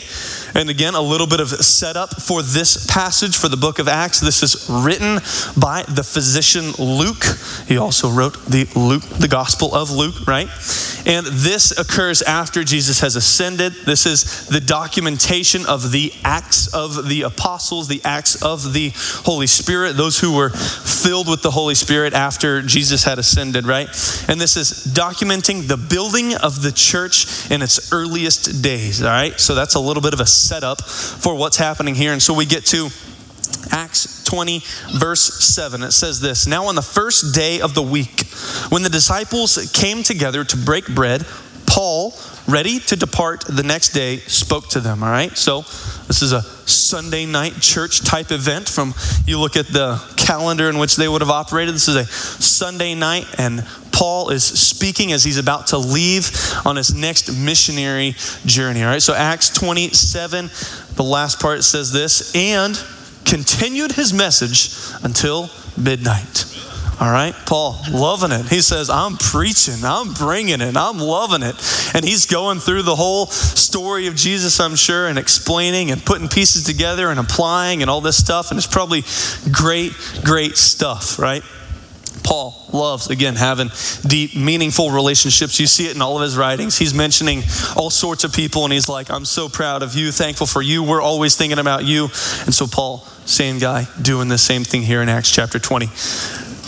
And 0.54 0.70
again, 0.70 0.94
a 0.94 1.00
little 1.00 1.26
bit 1.26 1.40
of 1.40 1.48
setup 1.48 2.20
for 2.20 2.42
this 2.42 2.86
passage 2.86 3.36
for 3.36 3.48
the 3.48 3.56
book 3.56 3.78
of 3.78 3.88
Acts. 3.88 4.20
This 4.20 4.42
is 4.42 4.68
written 4.70 5.16
by 5.58 5.84
the 5.88 6.02
physician 6.02 6.72
Luke. 6.78 7.24
He 7.66 7.76
also 7.76 8.10
wrote 8.10 8.44
the 8.46 8.66
Luke, 8.74 9.02
the 9.02 9.28
Gospel 9.28 9.74
of 9.74 9.90
Luke, 9.90 10.26
right? 10.26 10.48
And 11.06 11.26
this 11.26 11.76
occurs 11.78 12.22
after 12.22 12.64
Jesus 12.64 13.00
has 13.00 13.16
ascended. 13.16 13.72
This 13.84 14.06
is 14.06 14.46
the 14.48 14.60
documentation 14.60 15.64
of 15.66 15.92
the 15.92 16.12
acts 16.24 16.72
of 16.74 17.08
the 17.08 17.22
apostles, 17.22 17.88
the 17.88 18.00
acts 18.04 18.42
of 18.42 18.72
the 18.72 18.92
Holy 19.24 19.46
Spirit, 19.46 19.96
those 19.96 20.18
who 20.18 20.34
were 20.34 20.50
filled 20.50 21.28
with 21.28 21.42
the 21.42 21.50
Holy 21.50 21.74
Spirit 21.74 22.12
after 22.12 22.62
Jesus 22.62 23.04
had 23.04 23.18
ascended, 23.18 23.66
right? 23.66 23.88
And 24.28 24.40
this 24.40 24.56
is 24.56 24.86
documenting 24.86 25.68
the 25.68 25.76
building 25.76 26.34
of 26.34 26.62
the 26.62 26.72
church 26.72 27.50
in 27.50 27.62
its 27.62 27.92
earliest 27.92 28.62
days, 28.62 29.02
all 29.02 29.08
right? 29.08 29.38
So 29.38 29.54
that's 29.54 29.74
a 29.74 29.80
little 29.80 30.02
bit 30.02 30.12
of 30.12 30.20
a 30.20 30.26
setup 30.36 30.82
for 30.82 31.34
what's 31.34 31.56
happening 31.56 31.94
here. 31.94 32.12
And 32.12 32.22
so 32.22 32.34
we 32.34 32.46
get 32.46 32.64
to 32.66 32.88
Acts 33.70 34.24
20, 34.24 34.62
verse 34.94 35.20
7. 35.20 35.82
It 35.82 35.92
says 35.92 36.20
this 36.20 36.46
Now, 36.46 36.66
on 36.66 36.74
the 36.74 36.82
first 36.82 37.34
day 37.34 37.60
of 37.60 37.74
the 37.74 37.82
week, 37.82 38.26
when 38.68 38.82
the 38.82 38.88
disciples 38.88 39.70
came 39.72 40.02
together 40.02 40.44
to 40.44 40.56
break 40.56 40.86
bread, 40.94 41.24
Paul, 41.66 42.14
ready 42.48 42.78
to 42.80 42.96
depart 42.96 43.44
the 43.46 43.62
next 43.62 43.90
day, 43.90 44.18
spoke 44.18 44.68
to 44.70 44.80
them. 44.80 45.02
All 45.02 45.10
right, 45.10 45.36
so 45.36 45.62
this 46.06 46.22
is 46.22 46.32
a 46.32 46.42
Sunday 46.42 47.26
night 47.26 47.54
church 47.60 48.04
type 48.04 48.30
event. 48.30 48.68
From 48.68 48.94
you 49.26 49.38
look 49.38 49.56
at 49.56 49.66
the 49.66 50.02
calendar 50.16 50.68
in 50.68 50.78
which 50.78 50.96
they 50.96 51.08
would 51.08 51.20
have 51.20 51.30
operated, 51.30 51.74
this 51.74 51.88
is 51.88 51.96
a 51.96 52.04
Sunday 52.06 52.94
night, 52.94 53.26
and 53.38 53.66
Paul 53.96 54.28
is 54.28 54.44
speaking 54.44 55.12
as 55.12 55.24
he's 55.24 55.38
about 55.38 55.68
to 55.68 55.78
leave 55.78 56.30
on 56.66 56.76
his 56.76 56.94
next 56.94 57.34
missionary 57.34 58.14
journey. 58.44 58.82
All 58.82 58.90
right, 58.90 59.00
so 59.00 59.14
Acts 59.14 59.48
27, 59.48 60.50
the 60.96 61.02
last 61.02 61.40
part 61.40 61.64
says 61.64 61.92
this, 61.92 62.36
and 62.36 62.78
continued 63.24 63.92
his 63.92 64.12
message 64.12 64.68
until 65.02 65.48
midnight. 65.78 66.44
All 67.00 67.10
right, 67.10 67.34
Paul, 67.46 67.78
loving 67.90 68.32
it. 68.32 68.46
He 68.48 68.60
says, 68.60 68.90
I'm 68.90 69.16
preaching, 69.16 69.82
I'm 69.82 70.12
bringing 70.12 70.60
it, 70.60 70.76
I'm 70.76 70.98
loving 70.98 71.42
it. 71.42 71.54
And 71.94 72.04
he's 72.04 72.26
going 72.26 72.58
through 72.58 72.82
the 72.82 72.96
whole 72.96 73.28
story 73.28 74.08
of 74.08 74.14
Jesus, 74.14 74.60
I'm 74.60 74.76
sure, 74.76 75.06
and 75.08 75.18
explaining 75.18 75.90
and 75.90 76.04
putting 76.04 76.28
pieces 76.28 76.64
together 76.64 77.08
and 77.08 77.18
applying 77.18 77.80
and 77.80 77.90
all 77.90 78.02
this 78.02 78.18
stuff. 78.18 78.50
And 78.50 78.58
it's 78.58 78.66
probably 78.66 79.04
great, 79.50 79.92
great 80.22 80.58
stuff, 80.58 81.18
right? 81.18 81.42
Paul 82.26 82.60
loves, 82.72 83.08
again, 83.08 83.36
having 83.36 83.70
deep, 84.02 84.34
meaningful 84.34 84.90
relationships. 84.90 85.60
You 85.60 85.68
see 85.68 85.86
it 85.86 85.94
in 85.94 86.02
all 86.02 86.16
of 86.16 86.22
his 86.22 86.36
writings. 86.36 86.76
He's 86.76 86.92
mentioning 86.92 87.44
all 87.76 87.88
sorts 87.88 88.24
of 88.24 88.34
people, 88.34 88.64
and 88.64 88.72
he's 88.72 88.88
like, 88.88 89.10
I'm 89.12 89.24
so 89.24 89.48
proud 89.48 89.84
of 89.84 89.94
you, 89.94 90.10
thankful 90.10 90.48
for 90.48 90.60
you. 90.60 90.82
We're 90.82 91.00
always 91.00 91.36
thinking 91.36 91.60
about 91.60 91.84
you. 91.84 92.04
And 92.44 92.52
so, 92.52 92.66
Paul, 92.66 93.06
same 93.26 93.60
guy, 93.60 93.86
doing 94.02 94.26
the 94.26 94.38
same 94.38 94.64
thing 94.64 94.82
here 94.82 95.02
in 95.02 95.08
Acts 95.08 95.30
chapter 95.30 95.60
20. 95.60 95.86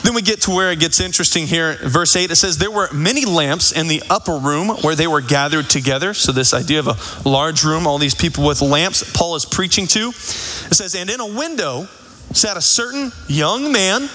Then 0.05 0.14
we 0.14 0.23
get 0.23 0.42
to 0.42 0.53
where 0.53 0.71
it 0.71 0.79
gets 0.79 1.01
interesting 1.01 1.49
here. 1.49 1.77
Verse 1.83 2.14
8, 2.14 2.31
it 2.31 2.37
says, 2.37 2.59
There 2.59 2.71
were 2.71 2.88
many 2.92 3.25
lamps 3.25 3.73
in 3.73 3.88
the 3.88 4.01
upper 4.09 4.38
room 4.38 4.68
where 4.68 4.94
they 4.94 5.09
were 5.09 5.21
gathered 5.21 5.68
together. 5.68 6.14
So, 6.14 6.31
this 6.31 6.55
idea 6.55 6.79
of 6.79 6.87
a 6.87 7.29
large 7.29 7.64
room, 7.64 7.85
all 7.85 7.99
these 7.99 8.14
people 8.14 8.47
with 8.47 8.62
lamps, 8.62 9.12
Paul 9.12 9.35
is 9.35 9.44
preaching 9.44 9.88
to. 9.88 10.11
It 10.11 10.75
says, 10.75 10.94
And 10.94 11.11
in 11.11 11.18
a 11.18 11.27
window 11.27 11.88
sat 12.33 12.57
a 12.57 12.62
certain 12.62 13.11
young 13.27 13.73
man 13.73 14.09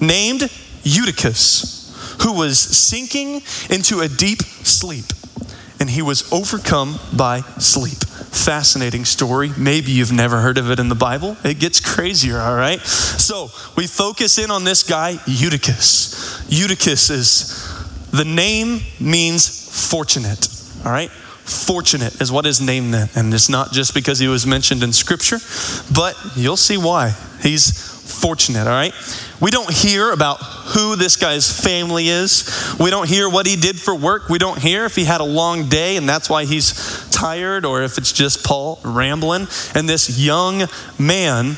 named 0.00 0.50
Eutychus, 0.84 2.16
who 2.22 2.32
was 2.32 2.58
sinking 2.58 3.42
into 3.70 4.00
a 4.00 4.08
deep 4.08 4.42
sleep, 4.42 5.06
and 5.80 5.90
he 5.90 6.02
was 6.02 6.32
overcome 6.32 6.98
by 7.16 7.40
sleep. 7.58 7.98
Fascinating 7.98 9.04
story. 9.04 9.50
Maybe 9.58 9.90
you've 9.90 10.12
never 10.12 10.40
heard 10.40 10.56
of 10.56 10.70
it 10.70 10.78
in 10.78 10.88
the 10.88 10.94
Bible. 10.94 11.36
It 11.44 11.58
gets 11.58 11.80
crazier, 11.80 12.38
all 12.38 12.54
right? 12.54 12.80
So 12.80 13.48
we 13.76 13.86
focus 13.86 14.38
in 14.38 14.50
on 14.50 14.64
this 14.64 14.82
guy, 14.82 15.18
Eutychus. 15.26 16.44
Eutychus 16.48 17.10
is 17.10 18.10
the 18.10 18.24
name 18.24 18.80
means 19.00 19.90
fortunate, 19.90 20.48
all 20.84 20.92
right? 20.92 21.10
Fortunate 21.10 22.20
is 22.20 22.30
what 22.30 22.44
his 22.44 22.60
name 22.60 22.92
meant. 22.92 23.16
And 23.16 23.34
it's 23.34 23.48
not 23.48 23.72
just 23.72 23.92
because 23.94 24.20
he 24.20 24.28
was 24.28 24.46
mentioned 24.46 24.82
in 24.82 24.92
scripture, 24.92 25.38
but 25.92 26.16
you'll 26.36 26.56
see 26.56 26.76
why. 26.76 27.14
He's 27.42 27.91
fortunate, 28.02 28.66
all 28.66 28.72
right? 28.72 28.92
We 29.40 29.50
don't 29.50 29.70
hear 29.72 30.12
about 30.12 30.36
who 30.36 30.96
this 30.96 31.16
guy's 31.16 31.50
family 31.50 32.08
is. 32.08 32.76
We 32.78 32.90
don't 32.90 33.08
hear 33.08 33.28
what 33.28 33.46
he 33.46 33.56
did 33.56 33.80
for 33.80 33.94
work. 33.94 34.28
We 34.28 34.38
don't 34.38 34.58
hear 34.58 34.84
if 34.84 34.94
he 34.94 35.04
had 35.04 35.20
a 35.20 35.24
long 35.24 35.68
day 35.68 35.96
and 35.96 36.08
that's 36.08 36.30
why 36.30 36.44
he's 36.44 37.08
tired 37.10 37.64
or 37.64 37.82
if 37.82 37.98
it's 37.98 38.12
just 38.12 38.44
Paul 38.44 38.78
rambling. 38.84 39.48
And 39.74 39.88
this 39.88 40.18
young 40.18 40.64
man 40.98 41.56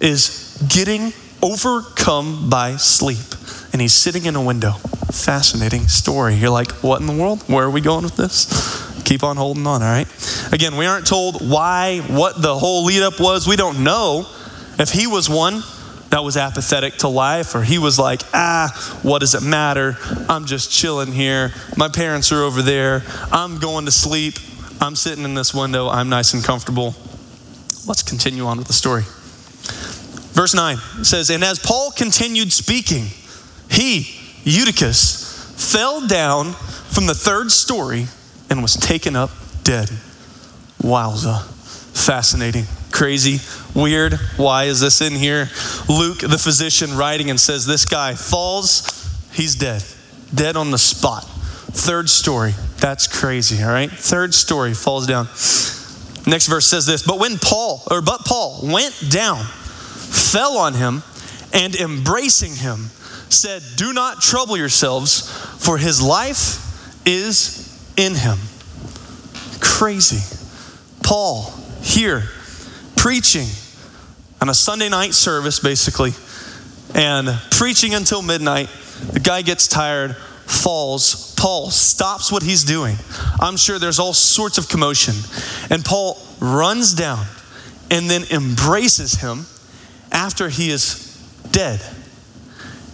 is 0.00 0.62
getting 0.68 1.12
overcome 1.42 2.50
by 2.50 2.76
sleep 2.76 3.26
and 3.72 3.80
he's 3.80 3.94
sitting 3.94 4.26
in 4.26 4.36
a 4.36 4.42
window. 4.42 4.72
Fascinating 5.12 5.88
story. 5.88 6.34
You're 6.34 6.50
like, 6.50 6.72
what 6.82 7.00
in 7.00 7.06
the 7.06 7.16
world? 7.16 7.42
Where 7.42 7.64
are 7.64 7.70
we 7.70 7.80
going 7.80 8.04
with 8.04 8.16
this? 8.16 9.02
Keep 9.04 9.22
on 9.22 9.36
holding 9.36 9.66
on, 9.66 9.82
all 9.82 9.88
right? 9.88 10.08
Again, 10.52 10.76
we 10.76 10.84
aren't 10.84 11.06
told 11.06 11.48
why, 11.48 12.00
what 12.08 12.42
the 12.42 12.56
whole 12.56 12.84
lead 12.84 13.02
up 13.02 13.20
was. 13.20 13.46
We 13.46 13.56
don't 13.56 13.84
know 13.84 14.26
if 14.78 14.90
he 14.90 15.06
was 15.06 15.28
one 15.28 15.62
that 16.10 16.22
was 16.22 16.36
apathetic 16.36 16.94
to 16.98 17.08
life, 17.08 17.54
or 17.54 17.62
he 17.62 17.78
was 17.78 17.98
like, 17.98 18.22
ah, 18.32 18.98
what 19.02 19.18
does 19.18 19.34
it 19.34 19.42
matter? 19.42 19.96
I'm 20.28 20.46
just 20.46 20.70
chilling 20.70 21.12
here. 21.12 21.52
My 21.76 21.88
parents 21.88 22.30
are 22.32 22.42
over 22.42 22.62
there. 22.62 23.02
I'm 23.32 23.58
going 23.58 23.86
to 23.86 23.90
sleep. 23.90 24.34
I'm 24.80 24.94
sitting 24.94 25.24
in 25.24 25.34
this 25.34 25.52
window. 25.52 25.88
I'm 25.88 26.08
nice 26.08 26.32
and 26.32 26.44
comfortable. 26.44 26.94
Let's 27.86 28.02
continue 28.02 28.46
on 28.46 28.58
with 28.58 28.66
the 28.66 28.72
story. 28.72 29.02
Verse 30.32 30.54
9 30.54 30.76
says, 31.02 31.30
And 31.30 31.42
as 31.42 31.58
Paul 31.58 31.90
continued 31.90 32.52
speaking, 32.52 33.06
he, 33.70 34.14
Eutychus, 34.44 35.54
fell 35.56 36.06
down 36.06 36.52
from 36.52 37.06
the 37.06 37.14
third 37.14 37.50
story 37.50 38.06
and 38.48 38.62
was 38.62 38.74
taken 38.74 39.16
up 39.16 39.30
dead. 39.64 39.90
Wowza. 40.82 41.44
Fascinating 41.96 42.64
crazy, 42.96 43.40
weird. 43.78 44.14
Why 44.38 44.64
is 44.64 44.80
this 44.80 45.02
in 45.02 45.12
here? 45.12 45.50
Luke, 45.86 46.20
the 46.20 46.38
physician, 46.38 46.96
writing 46.96 47.28
and 47.28 47.38
says, 47.38 47.66
This 47.66 47.84
guy 47.84 48.14
falls, 48.14 48.82
he's 49.32 49.54
dead. 49.54 49.84
Dead 50.34 50.56
on 50.56 50.70
the 50.70 50.78
spot. 50.78 51.24
Third 51.24 52.08
story. 52.08 52.54
That's 52.78 53.06
crazy, 53.06 53.62
all 53.62 53.68
right? 53.68 53.90
Third 53.90 54.32
story 54.32 54.72
falls 54.72 55.06
down. 55.06 55.26
Next 56.26 56.46
verse 56.46 56.64
says 56.64 56.86
this, 56.86 57.02
but 57.02 57.20
when 57.20 57.36
Paul, 57.38 57.82
or 57.90 58.00
but 58.00 58.24
Paul 58.24 58.60
went 58.62 58.98
down, 59.10 59.44
fell 59.44 60.56
on 60.56 60.72
him, 60.72 61.02
and 61.52 61.76
embracing 61.76 62.56
him, 62.56 62.86
said, 63.28 63.62
Do 63.76 63.92
not 63.92 64.22
trouble 64.22 64.56
yourselves, 64.56 65.30
for 65.62 65.76
his 65.76 66.02
life 66.02 67.06
is 67.06 67.62
in 67.96 68.14
him. 68.14 68.38
Crazy. 69.60 70.24
Paul, 71.02 71.52
here, 71.82 72.24
preaching 72.96 73.46
on 74.40 74.48
a 74.48 74.54
Sunday 74.54 74.88
night 74.88 75.14
service, 75.14 75.60
basically, 75.60 76.12
and 76.94 77.28
preaching 77.50 77.94
until 77.94 78.22
midnight. 78.22 78.68
The 79.12 79.20
guy 79.20 79.42
gets 79.42 79.68
tired, 79.68 80.16
falls. 80.16 81.34
Paul 81.36 81.70
stops 81.70 82.32
what 82.32 82.42
he's 82.42 82.64
doing. 82.64 82.96
I'm 83.40 83.56
sure 83.56 83.78
there's 83.78 83.98
all 83.98 84.12
sorts 84.12 84.58
of 84.58 84.68
commotion. 84.68 85.14
And 85.70 85.84
Paul 85.84 86.18
runs 86.40 86.94
down 86.94 87.26
and 87.90 88.10
then 88.10 88.24
embraces 88.30 89.20
him 89.20 89.46
after 90.10 90.48
he 90.48 90.70
is 90.70 91.14
dead. 91.50 91.80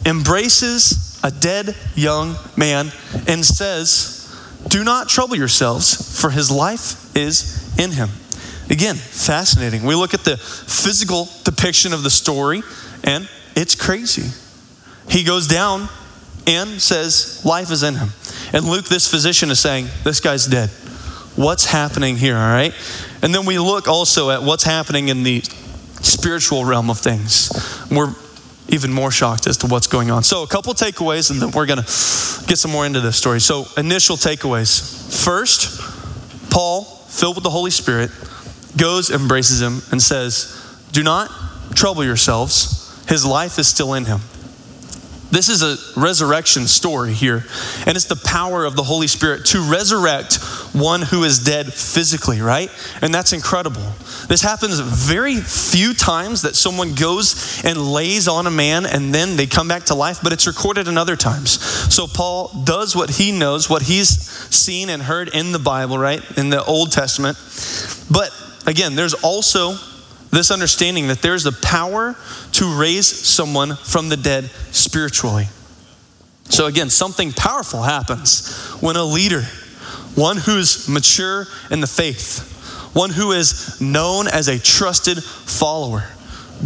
Embraces 0.04 1.20
a 1.22 1.30
dead 1.30 1.76
young 1.94 2.34
man 2.56 2.90
and 3.28 3.44
says, 3.44 4.28
Do 4.68 4.82
not 4.82 5.08
trouble 5.08 5.36
yourselves, 5.36 6.20
for 6.20 6.30
his 6.30 6.50
life 6.50 7.16
is 7.16 7.78
in 7.78 7.92
him. 7.92 8.08
Again, 8.72 8.96
fascinating. 8.96 9.82
We 9.82 9.94
look 9.94 10.14
at 10.14 10.24
the 10.24 10.38
physical 10.38 11.28
depiction 11.44 11.92
of 11.92 12.02
the 12.02 12.08
story, 12.08 12.62
and 13.04 13.28
it's 13.54 13.74
crazy. 13.74 14.30
He 15.10 15.24
goes 15.24 15.46
down 15.46 15.90
and 16.46 16.80
says, 16.80 17.44
Life 17.44 17.70
is 17.70 17.82
in 17.82 17.96
him. 17.96 18.08
And 18.54 18.64
Luke, 18.64 18.86
this 18.86 19.10
physician, 19.10 19.50
is 19.50 19.60
saying, 19.60 19.88
This 20.04 20.20
guy's 20.20 20.46
dead. 20.46 20.70
What's 21.36 21.66
happening 21.66 22.16
here, 22.16 22.34
all 22.34 22.48
right? 22.48 22.72
And 23.20 23.34
then 23.34 23.44
we 23.44 23.58
look 23.58 23.88
also 23.88 24.30
at 24.30 24.42
what's 24.42 24.64
happening 24.64 25.08
in 25.08 25.22
the 25.22 25.42
spiritual 26.00 26.64
realm 26.64 26.88
of 26.88 26.98
things. 26.98 27.52
We're 27.90 28.14
even 28.70 28.90
more 28.90 29.10
shocked 29.10 29.46
as 29.46 29.58
to 29.58 29.66
what's 29.66 29.86
going 29.86 30.10
on. 30.10 30.22
So, 30.22 30.44
a 30.44 30.46
couple 30.46 30.72
takeaways, 30.72 31.30
and 31.30 31.42
then 31.42 31.50
we're 31.50 31.66
going 31.66 31.82
to 31.82 32.46
get 32.46 32.56
some 32.56 32.70
more 32.70 32.86
into 32.86 33.00
this 33.00 33.18
story. 33.18 33.42
So, 33.42 33.66
initial 33.76 34.16
takeaways. 34.16 35.22
First, 35.24 35.78
Paul, 36.50 36.84
filled 36.84 37.36
with 37.36 37.44
the 37.44 37.50
Holy 37.50 37.70
Spirit, 37.70 38.10
goes, 38.76 39.10
embraces 39.10 39.60
him, 39.60 39.80
and 39.90 40.00
says, 40.00 40.86
Do 40.92 41.02
not 41.02 41.30
trouble 41.74 42.04
yourselves. 42.04 43.04
His 43.08 43.24
life 43.24 43.58
is 43.58 43.66
still 43.66 43.94
in 43.94 44.04
him. 44.04 44.20
This 45.32 45.48
is 45.48 45.62
a 45.62 45.98
resurrection 45.98 46.66
story 46.66 47.14
here, 47.14 47.42
and 47.86 47.96
it's 47.96 48.04
the 48.04 48.20
power 48.22 48.66
of 48.66 48.76
the 48.76 48.82
Holy 48.82 49.06
Spirit 49.06 49.46
to 49.46 49.62
resurrect 49.62 50.36
one 50.74 51.00
who 51.00 51.24
is 51.24 51.42
dead 51.42 51.72
physically, 51.72 52.42
right? 52.42 52.70
And 53.00 53.14
that's 53.14 53.32
incredible. 53.32 53.80
This 54.28 54.42
happens 54.42 54.78
very 54.78 55.36
few 55.36 55.94
times 55.94 56.42
that 56.42 56.54
someone 56.54 56.94
goes 56.94 57.64
and 57.64 57.78
lays 57.78 58.28
on 58.28 58.46
a 58.46 58.50
man 58.50 58.84
and 58.84 59.14
then 59.14 59.38
they 59.38 59.46
come 59.46 59.68
back 59.68 59.84
to 59.84 59.94
life, 59.94 60.18
but 60.22 60.34
it's 60.34 60.46
recorded 60.46 60.86
in 60.86 60.98
other 60.98 61.16
times. 61.16 61.62
So 61.94 62.06
Paul 62.06 62.48
does 62.64 62.94
what 62.94 63.08
he 63.08 63.32
knows, 63.32 63.70
what 63.70 63.80
he's 63.80 64.10
seen 64.54 64.90
and 64.90 65.02
heard 65.02 65.28
in 65.34 65.52
the 65.52 65.58
Bible, 65.58 65.96
right? 65.96 66.22
In 66.36 66.50
the 66.50 66.62
Old 66.62 66.92
Testament. 66.92 67.38
But 68.10 68.30
again, 68.66 68.94
there's 68.94 69.14
also 69.14 69.76
this 70.30 70.50
understanding 70.50 71.08
that 71.08 71.20
there's 71.20 71.44
the 71.44 71.52
power 71.52 72.16
to 72.52 72.78
raise 72.78 73.06
someone 73.06 73.76
from 73.76 74.08
the 74.08 74.16
dead 74.16 74.44
spiritually. 74.70 75.46
So, 76.44 76.66
again, 76.66 76.90
something 76.90 77.32
powerful 77.32 77.82
happens 77.82 78.54
when 78.80 78.96
a 78.96 79.04
leader, 79.04 79.42
one 80.14 80.38
who's 80.38 80.88
mature 80.88 81.46
in 81.70 81.80
the 81.80 81.86
faith, 81.86 82.90
one 82.94 83.10
who 83.10 83.32
is 83.32 83.80
known 83.80 84.26
as 84.26 84.48
a 84.48 84.58
trusted 84.58 85.22
follower, 85.22 86.04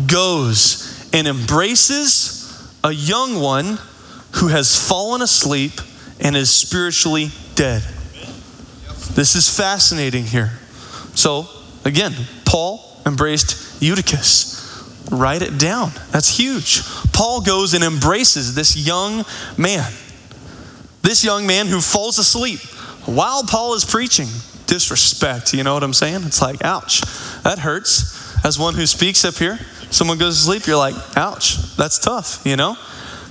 goes 0.06 1.08
and 1.12 1.26
embraces 1.26 2.70
a 2.82 2.92
young 2.92 3.40
one 3.40 3.78
who 4.36 4.48
has 4.48 4.76
fallen 4.88 5.22
asleep 5.22 5.72
and 6.20 6.36
is 6.36 6.50
spiritually 6.50 7.30
dead. 7.54 7.82
This 9.14 9.34
is 9.34 9.54
fascinating 9.54 10.24
here. 10.24 10.52
So, 11.14 11.48
Again, 11.86 12.12
Paul 12.44 12.84
embraced 13.06 13.80
Eutychus. 13.80 15.08
Write 15.12 15.40
it 15.42 15.56
down. 15.56 15.92
That's 16.10 16.36
huge. 16.36 16.82
Paul 17.12 17.42
goes 17.42 17.74
and 17.74 17.84
embraces 17.84 18.56
this 18.56 18.76
young 18.76 19.24
man. 19.56 19.92
This 21.02 21.24
young 21.24 21.46
man 21.46 21.68
who 21.68 21.80
falls 21.80 22.18
asleep 22.18 22.58
while 23.06 23.44
Paul 23.44 23.74
is 23.74 23.84
preaching. 23.84 24.26
Disrespect, 24.66 25.54
you 25.54 25.62
know 25.62 25.74
what 25.74 25.84
I'm 25.84 25.94
saying? 25.94 26.24
It's 26.24 26.42
like, 26.42 26.64
ouch, 26.64 27.02
that 27.44 27.60
hurts. 27.60 28.44
As 28.44 28.58
one 28.58 28.74
who 28.74 28.84
speaks 28.84 29.24
up 29.24 29.36
here, 29.36 29.60
someone 29.90 30.18
goes 30.18 30.38
to 30.38 30.42
sleep, 30.42 30.66
you're 30.66 30.76
like, 30.76 30.96
ouch, 31.16 31.54
that's 31.76 32.00
tough, 32.00 32.42
you 32.44 32.56
know? 32.56 32.76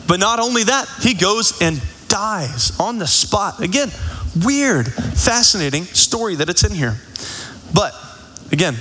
But 0.08 0.22
not 0.22 0.40
only 0.40 0.64
that, 0.64 0.88
he 1.02 1.14
goes 1.14 1.62
and 1.62 1.82
dies 2.08 2.80
on 2.80 3.00
the 3.00 3.08
spot. 3.08 3.62
Again, 3.62 3.92
weird, 4.46 4.88
fascinating 4.88 5.84
story 5.84 6.36
that 6.36 6.48
it's 6.48 6.64
in 6.64 6.72
here. 6.72 6.96
But 7.74 7.94
again, 8.52 8.76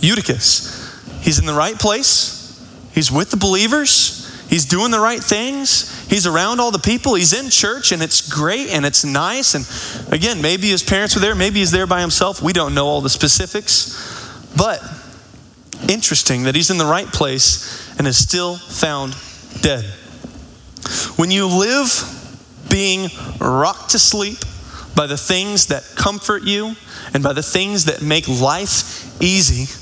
Eutychus, 0.00 1.22
he's 1.22 1.38
in 1.38 1.46
the 1.46 1.54
right 1.54 1.78
place, 1.78 2.62
he's 2.92 3.10
with 3.10 3.30
the 3.30 3.36
believers, 3.36 4.46
he's 4.48 4.64
doing 4.64 4.90
the 4.90 5.00
right 5.00 5.22
things, 5.22 6.08
he's 6.08 6.26
around 6.26 6.60
all 6.60 6.70
the 6.70 6.78
people, 6.78 7.14
he's 7.14 7.32
in 7.32 7.50
church, 7.50 7.92
and 7.92 8.02
it's 8.02 8.28
great 8.28 8.70
and 8.70 8.84
it's 8.84 9.04
nice. 9.04 9.54
And 9.54 10.12
again, 10.12 10.40
maybe 10.40 10.68
his 10.68 10.82
parents 10.82 11.14
were 11.14 11.20
there, 11.20 11.34
maybe 11.34 11.58
he's 11.58 11.70
there 11.70 11.86
by 11.86 12.00
himself. 12.00 12.42
We 12.42 12.52
don't 12.52 12.74
know 12.74 12.86
all 12.86 13.00
the 13.00 13.10
specifics. 13.10 14.02
But 14.56 14.82
interesting 15.88 16.44
that 16.44 16.54
he's 16.54 16.70
in 16.70 16.78
the 16.78 16.86
right 16.86 17.06
place 17.06 17.96
and 17.98 18.06
is 18.06 18.16
still 18.16 18.56
found 18.56 19.14
dead. 19.60 19.84
When 21.16 21.30
you 21.30 21.46
live 21.46 22.12
being 22.70 23.08
rocked 23.40 23.90
to 23.90 23.98
sleep 23.98 24.38
by 24.96 25.06
the 25.06 25.16
things 25.16 25.66
that 25.66 25.84
comfort 25.94 26.42
you 26.42 26.74
and 27.14 27.22
by 27.22 27.34
the 27.34 27.42
things 27.42 27.84
that 27.84 28.02
make 28.02 28.26
life 28.26 29.22
easy, 29.22 29.72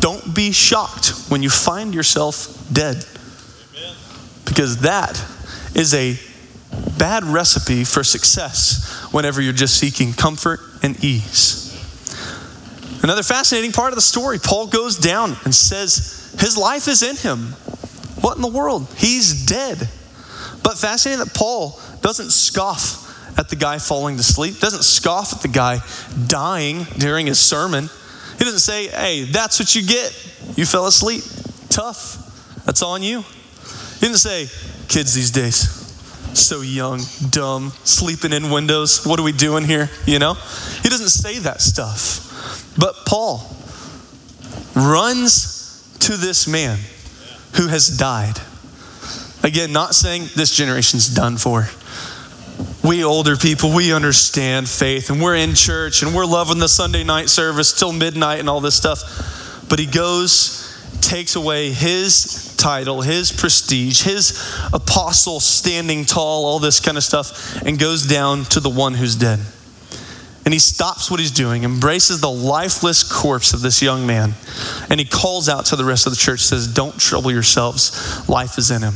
don't 0.00 0.34
be 0.34 0.50
shocked 0.50 1.12
when 1.28 1.42
you 1.42 1.50
find 1.50 1.94
yourself 1.94 2.66
dead. 2.72 3.04
Because 4.46 4.78
that 4.78 5.22
is 5.74 5.94
a 5.94 6.18
bad 6.98 7.24
recipe 7.24 7.84
for 7.84 8.02
success 8.02 9.06
whenever 9.12 9.40
you're 9.40 9.52
just 9.52 9.78
seeking 9.78 10.12
comfort 10.12 10.60
and 10.82 11.02
ease. 11.04 11.62
Another 13.02 13.22
fascinating 13.22 13.72
part 13.72 13.92
of 13.92 13.96
the 13.96 14.02
story 14.02 14.38
Paul 14.38 14.66
goes 14.66 14.96
down 14.96 15.36
and 15.44 15.54
says 15.54 16.34
his 16.40 16.56
life 16.56 16.88
is 16.88 17.02
in 17.02 17.16
him. 17.16 17.52
What 18.22 18.36
in 18.36 18.42
the 18.42 18.48
world? 18.48 18.88
He's 18.96 19.44
dead. 19.44 19.90
But 20.62 20.78
fascinating 20.78 21.22
that 21.22 21.34
Paul 21.34 21.78
doesn't 22.00 22.30
scoff 22.30 23.03
at 23.36 23.48
the 23.48 23.56
guy 23.56 23.78
falling 23.78 24.16
to 24.16 24.22
sleep, 24.22 24.58
doesn't 24.58 24.84
scoff 24.84 25.32
at 25.32 25.42
the 25.42 25.48
guy 25.48 25.78
dying 26.26 26.84
during 26.98 27.26
his 27.26 27.38
sermon. 27.38 27.88
He 28.38 28.44
doesn't 28.44 28.60
say, 28.60 28.88
hey, 28.88 29.24
that's 29.24 29.58
what 29.58 29.74
you 29.74 29.82
get. 29.86 30.12
You 30.56 30.66
fell 30.66 30.86
asleep. 30.86 31.22
Tough. 31.68 32.64
That's 32.64 32.82
on 32.82 33.02
you. 33.02 33.22
He 33.22 34.00
didn't 34.00 34.18
say, 34.18 34.46
kids 34.88 35.14
these 35.14 35.30
days, 35.30 35.58
so 36.38 36.60
young, 36.60 37.00
dumb, 37.30 37.72
sleeping 37.84 38.32
in 38.32 38.50
windows. 38.50 39.04
What 39.04 39.18
are 39.18 39.22
we 39.22 39.32
doing 39.32 39.64
here? 39.64 39.90
You 40.06 40.18
know? 40.18 40.34
He 40.82 40.88
doesn't 40.88 41.10
say 41.10 41.38
that 41.40 41.60
stuff. 41.60 42.74
But 42.78 42.94
Paul 43.06 43.38
runs 44.74 45.96
to 46.00 46.16
this 46.16 46.46
man 46.46 46.78
who 47.56 47.68
has 47.68 47.96
died. 47.96 48.34
Again, 49.42 49.72
not 49.72 49.94
saying 49.94 50.28
this 50.34 50.54
generation's 50.56 51.08
done 51.08 51.36
for 51.36 51.68
we 52.84 53.02
older 53.02 53.34
people, 53.34 53.74
we 53.74 53.94
understand 53.94 54.68
faith 54.68 55.08
and 55.08 55.20
we're 55.20 55.34
in 55.34 55.54
church 55.54 56.02
and 56.02 56.14
we're 56.14 56.26
loving 56.26 56.58
the 56.58 56.68
Sunday 56.68 57.02
night 57.02 57.30
service 57.30 57.72
till 57.72 57.92
midnight 57.92 58.40
and 58.40 58.48
all 58.48 58.60
this 58.60 58.76
stuff. 58.76 59.64
But 59.70 59.78
he 59.78 59.86
goes, 59.86 60.60
takes 61.00 61.34
away 61.34 61.70
his 61.70 62.54
title, 62.56 63.00
his 63.00 63.32
prestige, 63.32 64.02
his 64.02 64.38
apostle 64.72 65.40
standing 65.40 66.04
tall, 66.04 66.44
all 66.44 66.58
this 66.58 66.78
kind 66.78 66.98
of 66.98 67.04
stuff, 67.04 67.62
and 67.62 67.78
goes 67.78 68.06
down 68.06 68.44
to 68.44 68.60
the 68.60 68.70
one 68.70 68.94
who's 68.94 69.16
dead. 69.16 69.40
And 70.44 70.52
he 70.52 70.60
stops 70.60 71.10
what 71.10 71.20
he's 71.20 71.30
doing, 71.30 71.64
embraces 71.64 72.20
the 72.20 72.30
lifeless 72.30 73.02
corpse 73.02 73.54
of 73.54 73.62
this 73.62 73.80
young 73.80 74.06
man, 74.06 74.34
and 74.90 75.00
he 75.00 75.06
calls 75.06 75.48
out 75.48 75.66
to 75.66 75.76
the 75.76 75.84
rest 75.86 76.06
of 76.06 76.12
the 76.12 76.18
church, 76.18 76.40
says, 76.40 76.66
Don't 76.66 76.98
trouble 76.98 77.30
yourselves, 77.30 78.28
life 78.28 78.58
is 78.58 78.70
in 78.70 78.82
him. 78.82 78.94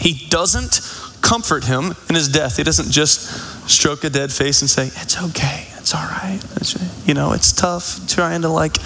He 0.00 0.26
doesn't 0.28 0.80
comfort 1.24 1.64
him 1.64 1.94
in 2.08 2.14
his 2.14 2.28
death. 2.28 2.58
He 2.58 2.62
doesn't 2.62 2.90
just 2.92 3.68
stroke 3.68 4.04
a 4.04 4.10
dead 4.10 4.30
face 4.30 4.60
and 4.60 4.70
say, 4.70 4.86
It's 4.86 5.20
okay, 5.30 5.66
it's 5.78 5.94
all 5.94 6.04
right. 6.04 6.38
It's, 6.56 7.08
you 7.08 7.14
know, 7.14 7.32
it's 7.32 7.50
tough 7.50 8.06
trying 8.06 8.42
to, 8.42 8.48
like, 8.48 8.76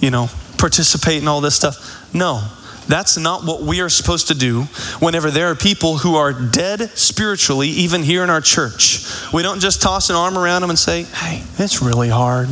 you 0.00 0.10
know, 0.10 0.28
participate 0.58 1.22
in 1.22 1.28
all 1.28 1.40
this 1.40 1.54
stuff. 1.54 2.12
No, 2.12 2.42
that's 2.88 3.16
not 3.16 3.44
what 3.44 3.62
we 3.62 3.80
are 3.80 3.88
supposed 3.88 4.28
to 4.28 4.34
do 4.34 4.62
whenever 4.98 5.30
there 5.30 5.48
are 5.50 5.54
people 5.54 5.98
who 5.98 6.16
are 6.16 6.32
dead 6.32 6.90
spiritually, 6.90 7.68
even 7.68 8.02
here 8.02 8.22
in 8.24 8.30
our 8.30 8.40
church. 8.40 9.06
We 9.32 9.42
don't 9.42 9.60
just 9.60 9.80
toss 9.80 10.10
an 10.10 10.16
arm 10.16 10.36
around 10.36 10.60
them 10.60 10.70
and 10.70 10.78
say, 10.78 11.04
Hey, 11.04 11.44
it's 11.58 11.80
really 11.80 12.10
hard. 12.10 12.48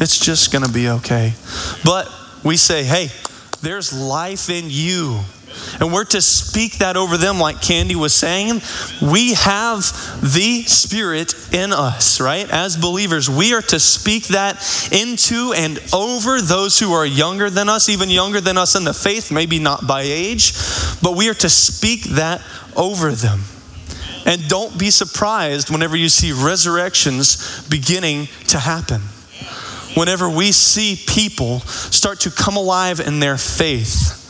It's 0.00 0.18
just 0.18 0.52
going 0.52 0.64
to 0.64 0.72
be 0.72 0.88
okay. 0.88 1.34
But 1.84 2.08
we 2.44 2.56
say, 2.56 2.84
Hey, 2.84 3.08
there's 3.62 3.92
life 3.92 4.48
in 4.48 4.66
you. 4.68 5.20
And 5.80 5.92
we're 5.92 6.04
to 6.04 6.20
speak 6.20 6.78
that 6.78 6.96
over 6.96 7.16
them, 7.16 7.38
like 7.38 7.60
Candy 7.60 7.96
was 7.96 8.12
saying. 8.12 8.60
We 9.02 9.34
have 9.34 9.80
the 10.22 10.62
Spirit 10.62 11.34
in 11.52 11.72
us, 11.72 12.20
right? 12.20 12.48
As 12.50 12.76
believers, 12.76 13.28
we 13.28 13.54
are 13.54 13.62
to 13.62 13.80
speak 13.80 14.28
that 14.28 14.56
into 14.92 15.52
and 15.56 15.78
over 15.92 16.40
those 16.40 16.78
who 16.78 16.92
are 16.92 17.06
younger 17.06 17.50
than 17.50 17.68
us, 17.68 17.88
even 17.88 18.10
younger 18.10 18.40
than 18.40 18.58
us 18.58 18.74
in 18.74 18.84
the 18.84 18.94
faith, 18.94 19.30
maybe 19.30 19.58
not 19.58 19.86
by 19.86 20.02
age, 20.02 20.52
but 21.02 21.16
we 21.16 21.28
are 21.28 21.34
to 21.34 21.48
speak 21.48 22.04
that 22.04 22.42
over 22.76 23.12
them. 23.12 23.40
And 24.26 24.48
don't 24.48 24.78
be 24.78 24.90
surprised 24.90 25.70
whenever 25.70 25.96
you 25.96 26.08
see 26.08 26.32
resurrections 26.32 27.66
beginning 27.68 28.28
to 28.48 28.58
happen. 28.58 29.02
Whenever 29.94 30.28
we 30.28 30.50
see 30.50 30.96
people 31.06 31.60
start 31.60 32.20
to 32.20 32.30
come 32.30 32.56
alive 32.56 33.00
in 33.00 33.20
their 33.20 33.36
faith 33.36 34.23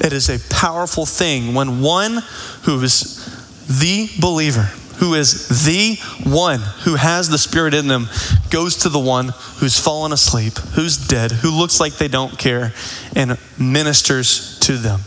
it 0.00 0.12
is 0.12 0.28
a 0.28 0.38
powerful 0.52 1.06
thing 1.06 1.54
when 1.54 1.80
one 1.80 2.22
who 2.62 2.80
is 2.82 3.24
the 3.66 4.08
believer, 4.20 4.70
who 4.98 5.14
is 5.14 5.64
the 5.64 5.96
one 6.28 6.60
who 6.84 6.94
has 6.94 7.28
the 7.28 7.38
Spirit 7.38 7.74
in 7.74 7.88
them, 7.88 8.08
goes 8.50 8.76
to 8.76 8.88
the 8.88 8.98
one 8.98 9.32
who's 9.56 9.78
fallen 9.78 10.12
asleep, 10.12 10.54
who's 10.74 10.96
dead, 10.96 11.32
who 11.32 11.50
looks 11.50 11.80
like 11.80 11.94
they 11.94 12.08
don't 12.08 12.38
care, 12.38 12.72
and 13.14 13.38
ministers 13.58 14.58
to 14.60 14.76
them. 14.76 15.00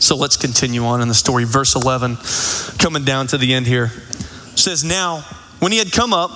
So 0.00 0.16
let's 0.16 0.36
continue 0.36 0.84
on 0.84 1.00
in 1.00 1.08
the 1.08 1.14
story. 1.14 1.44
Verse 1.44 1.74
11, 1.74 2.16
coming 2.78 3.04
down 3.04 3.26
to 3.28 3.38
the 3.38 3.54
end 3.54 3.66
here, 3.66 3.88
says, 4.54 4.84
Now, 4.84 5.20
when 5.60 5.72
he 5.72 5.78
had 5.78 5.92
come 5.92 6.12
up, 6.12 6.30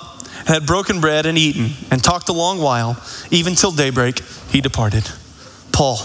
had 0.47 0.65
broken 0.65 1.01
bread 1.01 1.25
and 1.25 1.37
eaten, 1.37 1.71
and 1.91 2.03
talked 2.03 2.29
a 2.29 2.33
long 2.33 2.59
while, 2.59 3.01
even 3.29 3.55
till 3.55 3.71
daybreak, 3.71 4.19
he 4.49 4.61
departed. 4.61 5.09
Paul, 5.71 5.99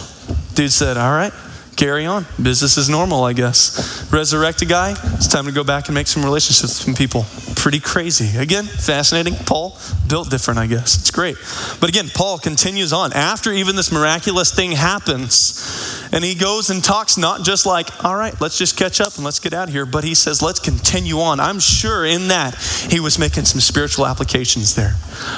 dude 0.54 0.72
said, 0.72 0.96
All 0.96 1.12
right, 1.12 1.32
carry 1.76 2.06
on. 2.06 2.26
Business 2.42 2.76
is 2.76 2.88
normal, 2.88 3.24
I 3.24 3.32
guess. 3.32 4.10
Resurrect 4.12 4.62
a 4.62 4.66
guy, 4.66 4.92
it's 5.14 5.28
time 5.28 5.46
to 5.46 5.52
go 5.52 5.64
back 5.64 5.88
and 5.88 5.94
make 5.94 6.06
some 6.06 6.24
relationships 6.24 6.86
with 6.86 6.96
people. 6.96 7.26
Pretty 7.56 7.80
crazy. 7.80 8.36
Again, 8.38 8.64
fascinating. 8.64 9.34
Paul, 9.34 9.78
built 10.08 10.30
different, 10.30 10.58
I 10.60 10.66
guess. 10.66 10.98
It's 10.98 11.10
great. 11.10 11.36
But 11.80 11.88
again, 11.88 12.08
Paul 12.14 12.38
continues 12.38 12.92
on. 12.92 13.12
After 13.12 13.52
even 13.52 13.76
this 13.76 13.90
miraculous 13.90 14.54
thing 14.54 14.72
happens, 14.72 16.08
and 16.12 16.22
he 16.22 16.34
goes 16.34 16.70
and 16.70 16.84
talks 16.84 17.16
not 17.16 17.42
just 17.42 17.66
like, 17.66 18.04
all 18.04 18.14
right, 18.14 18.38
let's 18.40 18.58
just 18.58 18.76
catch 18.76 19.00
up 19.00 19.16
and 19.16 19.24
let's 19.24 19.40
get 19.40 19.54
out 19.54 19.68
of 19.68 19.74
here, 19.74 19.86
but 19.86 20.04
he 20.04 20.14
says, 20.14 20.42
let's 20.42 20.60
continue 20.60 21.18
on. 21.20 21.40
I'm 21.40 21.58
sure 21.58 22.04
in 22.04 22.28
that 22.28 22.54
he 22.88 23.00
was 23.00 23.18
making 23.18 23.46
some 23.46 23.60
spiritual 23.60 24.06
applications 24.06 24.74
there. 24.74 24.94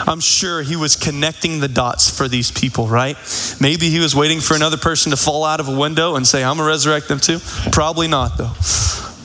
I'm 0.07 0.21
sure 0.21 0.63
he 0.63 0.77
was 0.77 0.97
connecting 0.97 1.61
the 1.61 1.69
dots 1.69 2.11
for 2.11 2.29
these 2.29 2.51
people, 2.51 2.89
right? 2.89 3.17
Maybe 3.61 3.89
he 3.89 4.01
was 4.01 4.15
waiting 4.15 4.41
for 4.41 4.55
another 4.55 4.77
person 4.77 5.11
to 5.11 5.17
fall 5.17 5.45
out 5.45 5.61
of 5.61 5.69
a 5.69 5.77
window 5.77 6.17
and 6.17 6.26
say, 6.27 6.45
I'm 6.45 6.57
going 6.57 6.67
to 6.67 6.71
resurrect 6.71 7.09
them 7.09 7.21
too. 7.21 7.39
Probably 7.73 8.09
not, 8.09 8.37
though. 8.37 8.53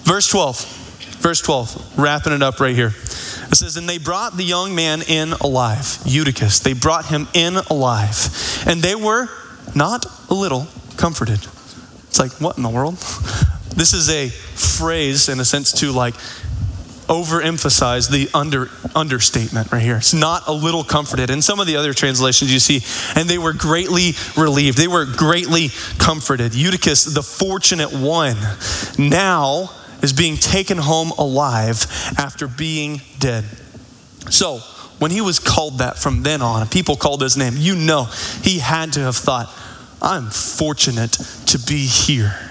Verse 0.03 0.27
12. 0.27 0.79
Verse 1.21 1.39
12, 1.41 1.99
wrapping 1.99 2.33
it 2.33 2.41
up 2.41 2.59
right 2.59 2.75
here. 2.75 2.87
It 2.87 3.55
says, 3.55 3.77
And 3.77 3.87
they 3.87 3.99
brought 3.99 4.37
the 4.37 4.43
young 4.43 4.73
man 4.73 5.03
in 5.07 5.33
alive, 5.33 5.99
Eutychus. 6.03 6.59
They 6.61 6.73
brought 6.73 7.05
him 7.05 7.27
in 7.35 7.57
alive. 7.69 8.63
And 8.65 8.81
they 8.81 8.95
were 8.95 9.29
not 9.75 10.05
a 10.31 10.33
little 10.33 10.67
comforted. 10.97 11.45
It's 12.07 12.19
like, 12.19 12.31
what 12.41 12.57
in 12.57 12.63
the 12.63 12.69
world? 12.69 12.95
This 13.75 13.93
is 13.93 14.09
a 14.09 14.29
phrase, 14.29 15.29
in 15.29 15.39
a 15.39 15.45
sense, 15.45 15.71
to 15.73 15.91
like 15.91 16.15
overemphasize 17.11 18.09
the 18.09 18.29
under 18.33 18.69
understatement 18.95 19.69
right 19.71 19.81
here. 19.81 19.97
It's 19.97 20.13
not 20.13 20.47
a 20.47 20.53
little 20.53 20.85
comforted. 20.85 21.29
In 21.29 21.41
some 21.41 21.59
of 21.59 21.67
the 21.67 21.75
other 21.75 21.93
translations 21.93 22.53
you 22.53 22.59
see, 22.59 22.81
and 23.19 23.29
they 23.29 23.37
were 23.37 23.51
greatly 23.51 24.13
relieved. 24.37 24.77
They 24.77 24.87
were 24.87 25.05
greatly 25.05 25.69
comforted. 25.99 26.55
Eutychus, 26.55 27.03
the 27.03 27.21
fortunate 27.21 27.91
one, 27.91 28.37
now 28.97 29.71
is 30.01 30.13
being 30.13 30.37
taken 30.37 30.77
home 30.77 31.11
alive 31.17 31.85
after 32.17 32.47
being 32.47 33.01
dead. 33.19 33.43
So, 34.29 34.59
when 34.99 35.11
he 35.11 35.19
was 35.19 35.39
called 35.39 35.79
that 35.79 35.97
from 35.97 36.23
then 36.23 36.41
on, 36.41 36.65
people 36.69 36.95
called 36.95 37.21
his 37.21 37.35
name, 37.35 37.55
you 37.57 37.75
know 37.75 38.05
he 38.41 38.59
had 38.59 38.93
to 38.93 39.01
have 39.01 39.17
thought, 39.17 39.53
I'm 40.01 40.29
fortunate 40.29 41.11
to 41.47 41.59
be 41.59 41.85
here. 41.85 42.50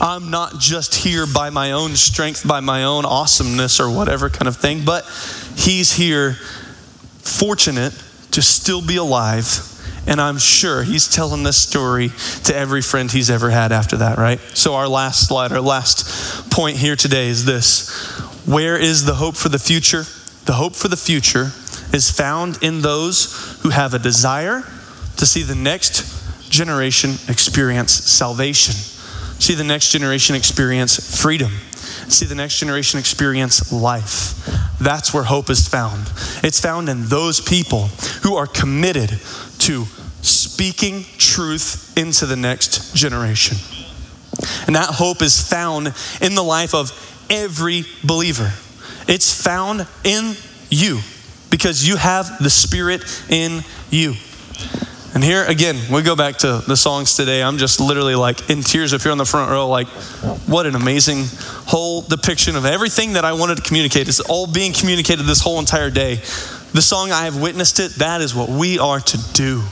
I'm 0.00 0.30
not 0.30 0.58
just 0.58 0.94
here 0.94 1.26
by 1.26 1.50
my 1.50 1.72
own 1.72 1.96
strength, 1.96 2.46
by 2.46 2.60
my 2.60 2.84
own 2.84 3.04
awesomeness 3.04 3.80
or 3.80 3.90
whatever 3.90 4.28
kind 4.30 4.48
of 4.48 4.56
thing, 4.56 4.84
but 4.84 5.04
he's 5.56 5.92
here 5.92 6.34
fortunate 7.18 7.92
to 8.32 8.42
still 8.42 8.84
be 8.84 8.96
alive. 8.96 9.68
And 10.06 10.20
I'm 10.20 10.38
sure 10.38 10.82
he's 10.82 11.08
telling 11.08 11.44
this 11.44 11.56
story 11.56 12.10
to 12.44 12.54
every 12.54 12.82
friend 12.82 13.10
he's 13.10 13.30
ever 13.30 13.50
had 13.50 13.70
after 13.70 13.98
that, 13.98 14.18
right? 14.18 14.40
So, 14.54 14.74
our 14.74 14.88
last 14.88 15.28
slide, 15.28 15.52
our 15.52 15.60
last 15.60 16.50
point 16.50 16.76
here 16.76 16.96
today 16.96 17.28
is 17.28 17.44
this 17.44 17.88
Where 18.44 18.76
is 18.76 19.04
the 19.04 19.14
hope 19.14 19.36
for 19.36 19.48
the 19.48 19.60
future? 19.60 20.04
The 20.44 20.54
hope 20.54 20.74
for 20.74 20.88
the 20.88 20.96
future 20.96 21.52
is 21.92 22.10
found 22.10 22.58
in 22.62 22.82
those 22.82 23.60
who 23.62 23.70
have 23.70 23.94
a 23.94 23.98
desire 23.98 24.64
to 25.18 25.26
see 25.26 25.42
the 25.42 25.54
next 25.54 26.50
generation 26.50 27.12
experience 27.28 27.92
salvation, 27.92 28.74
see 29.42 29.54
the 29.54 29.64
next 29.64 29.90
generation 29.90 30.36
experience 30.36 31.20
freedom, 31.20 31.50
see 32.08 32.26
the 32.26 32.34
next 32.34 32.60
generation 32.60 33.00
experience 33.00 33.72
life. 33.72 34.36
That's 34.80 35.12
where 35.12 35.24
hope 35.24 35.50
is 35.50 35.66
found. 35.66 36.08
It's 36.44 36.60
found 36.60 36.88
in 36.88 37.08
those 37.08 37.40
people 37.40 37.88
who 38.22 38.36
are 38.36 38.46
committed 38.46 39.10
to 39.58 39.84
speaking 40.22 41.04
truth 41.18 41.92
into 41.98 42.26
the 42.26 42.36
next 42.36 42.94
generation. 42.94 43.58
And 44.66 44.76
that 44.76 44.90
hope 44.90 45.22
is 45.22 45.40
found 45.40 45.92
in 46.20 46.36
the 46.36 46.44
life 46.44 46.72
of 46.72 46.92
every 47.28 47.84
believer. 48.04 48.52
It's 49.08 49.42
found 49.42 49.88
in 50.04 50.36
you 50.70 51.00
because 51.50 51.86
you 51.86 51.96
have 51.96 52.38
the 52.38 52.48
Spirit 52.48 53.02
in 53.28 53.64
you. 53.90 54.14
And 55.14 55.22
here 55.22 55.44
again, 55.44 55.76
we 55.92 56.00
go 56.00 56.16
back 56.16 56.38
to 56.38 56.62
the 56.66 56.76
songs 56.76 57.16
today. 57.16 57.42
I'm 57.42 57.58
just 57.58 57.80
literally 57.80 58.14
like 58.14 58.48
in 58.48 58.62
tears 58.62 58.94
if 58.94 59.04
you're 59.04 59.12
on 59.12 59.18
the 59.18 59.26
front 59.26 59.50
row, 59.50 59.68
like, 59.68 59.86
what 60.48 60.64
an 60.64 60.74
amazing 60.74 61.24
whole 61.66 62.00
depiction 62.00 62.56
of 62.56 62.64
everything 62.64 63.12
that 63.12 63.24
I 63.24 63.34
wanted 63.34 63.58
to 63.58 63.62
communicate. 63.62 64.08
It's 64.08 64.20
all 64.20 64.46
being 64.46 64.72
communicated 64.72 65.24
this 65.24 65.42
whole 65.42 65.58
entire 65.58 65.90
day. 65.90 66.14
The 66.72 66.80
song, 66.80 67.12
I 67.12 67.24
have 67.24 67.38
witnessed 67.38 67.78
it, 67.78 67.96
that 67.96 68.22
is 68.22 68.34
what 68.34 68.48
we 68.48 68.78
are 68.78 69.00
to 69.00 69.18
do. 69.34 69.62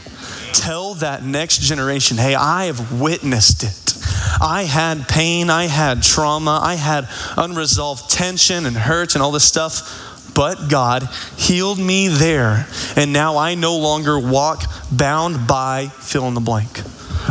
Tell 0.52 0.92
that 0.94 1.24
next 1.24 1.60
generation, 1.60 2.18
hey, 2.18 2.34
I 2.34 2.66
have 2.66 3.00
witnessed 3.00 3.62
it. 3.62 3.96
I 4.42 4.64
had 4.64 5.08
pain, 5.08 5.48
I 5.48 5.64
had 5.64 6.02
trauma, 6.02 6.60
I 6.62 6.74
had 6.74 7.08
unresolved 7.38 8.10
tension 8.10 8.66
and 8.66 8.76
hurt 8.76 9.14
and 9.14 9.22
all 9.22 9.32
this 9.32 9.44
stuff 9.44 10.09
but 10.34 10.68
God 10.68 11.08
healed 11.36 11.78
me 11.78 12.08
there. 12.08 12.66
And 12.96 13.12
now 13.12 13.36
I 13.36 13.54
no 13.54 13.76
longer 13.76 14.18
walk 14.18 14.64
bound 14.90 15.46
by 15.46 15.88
fill 15.88 16.28
in 16.28 16.34
the 16.34 16.40
blank. 16.40 16.82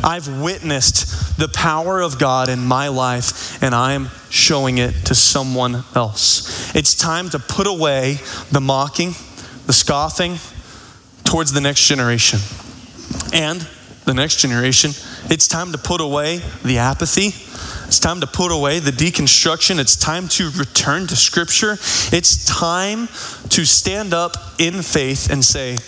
I've 0.03 0.41
witnessed 0.41 1.37
the 1.37 1.47
power 1.47 2.01
of 2.01 2.19
God 2.19 2.49
in 2.49 2.59
my 2.59 2.89
life, 2.89 3.61
and 3.63 3.73
I'm 3.73 4.09
showing 4.29 4.77
it 4.77 4.93
to 5.05 5.15
someone 5.15 5.83
else. 5.95 6.75
It's 6.75 6.95
time 6.95 7.29
to 7.29 7.39
put 7.39 7.67
away 7.67 8.17
the 8.51 8.61
mocking, 8.61 9.15
the 9.65 9.73
scoffing 9.73 10.37
towards 11.23 11.51
the 11.51 11.61
next 11.61 11.87
generation. 11.87 12.39
And 13.33 13.67
the 14.05 14.13
next 14.13 14.37
generation, 14.41 14.91
it's 15.25 15.47
time 15.47 15.71
to 15.71 15.77
put 15.77 16.01
away 16.01 16.41
the 16.63 16.77
apathy 16.77 17.33
it's 17.89 17.97
time 17.97 18.19
to 18.19 18.27
put 18.27 18.51
away 18.51 18.77
the 18.77 18.91
deconstruction. 18.91 19.79
It's 19.79 19.95
time 19.95 20.27
to 20.27 20.51
return 20.51 21.07
to 21.07 21.15
Scripture. 21.15 21.71
It's 22.15 22.45
time 22.45 23.07
to 23.49 23.65
stand 23.65 24.13
up 24.13 24.37
in 24.59 24.83
faith 24.83 25.31
and 25.31 25.43
say, 25.43 25.79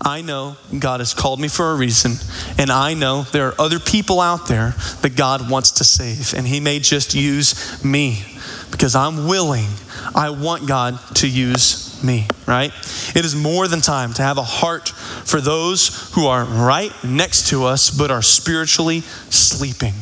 I 0.00 0.22
know 0.22 0.56
God 0.78 1.00
has 1.00 1.12
called 1.12 1.40
me 1.40 1.48
for 1.48 1.72
a 1.72 1.76
reason, 1.76 2.12
and 2.56 2.70
I 2.72 2.94
know 2.94 3.24
there 3.32 3.48
are 3.48 3.60
other 3.60 3.78
people 3.78 4.18
out 4.18 4.48
there 4.48 4.70
that 5.02 5.14
God 5.14 5.50
wants 5.50 5.72
to 5.72 5.84
save, 5.84 6.32
and 6.32 6.46
He 6.46 6.58
may 6.58 6.78
just 6.78 7.14
use 7.14 7.84
me 7.84 8.24
because 8.70 8.94
I'm 8.94 9.28
willing. 9.28 9.68
I 10.14 10.30
want 10.30 10.66
God 10.66 10.98
to 11.16 11.28
use 11.28 11.91
me, 12.02 12.26
right? 12.46 12.72
It 13.14 13.24
is 13.24 13.34
more 13.34 13.68
than 13.68 13.80
time 13.80 14.12
to 14.14 14.22
have 14.22 14.38
a 14.38 14.42
heart 14.42 14.88
for 14.88 15.40
those 15.40 16.10
who 16.12 16.26
are 16.26 16.44
right 16.44 16.92
next 17.04 17.48
to 17.48 17.64
us 17.64 17.90
but 17.90 18.10
are 18.10 18.22
spiritually 18.22 19.00
sleeping. 19.00 19.94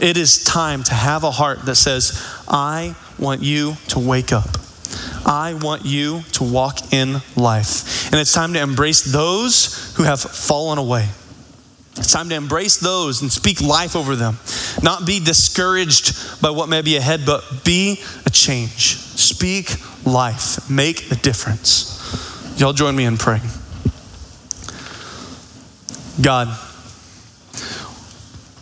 It 0.00 0.16
is 0.16 0.44
time 0.44 0.82
to 0.84 0.94
have 0.94 1.24
a 1.24 1.30
heart 1.30 1.64
that 1.64 1.76
says, 1.76 2.22
I 2.48 2.94
want 3.18 3.42
you 3.42 3.76
to 3.88 3.98
wake 3.98 4.32
up. 4.32 4.48
I 5.24 5.54
want 5.54 5.84
you 5.84 6.22
to 6.32 6.44
walk 6.44 6.92
in 6.92 7.20
life. 7.34 8.12
And 8.12 8.20
it's 8.20 8.32
time 8.32 8.52
to 8.52 8.60
embrace 8.60 9.02
those 9.02 9.94
who 9.96 10.04
have 10.04 10.20
fallen 10.20 10.78
away. 10.78 11.08
It's 11.96 12.12
time 12.12 12.28
to 12.28 12.34
embrace 12.34 12.76
those 12.76 13.22
and 13.22 13.32
speak 13.32 13.60
life 13.62 13.96
over 13.96 14.16
them. 14.16 14.36
Not 14.82 15.06
be 15.06 15.18
discouraged 15.18 16.42
by 16.42 16.50
what 16.50 16.68
may 16.68 16.82
be 16.82 16.96
ahead, 16.96 17.22
but 17.24 17.64
be 17.64 18.02
a 18.26 18.30
change. 18.30 18.98
Speak 19.26 19.74
life. 20.06 20.70
Make 20.70 21.10
a 21.10 21.16
difference. 21.16 22.54
Y'all 22.60 22.72
join 22.72 22.94
me 22.94 23.04
in 23.04 23.16
praying. 23.16 23.42
God, 26.20 26.56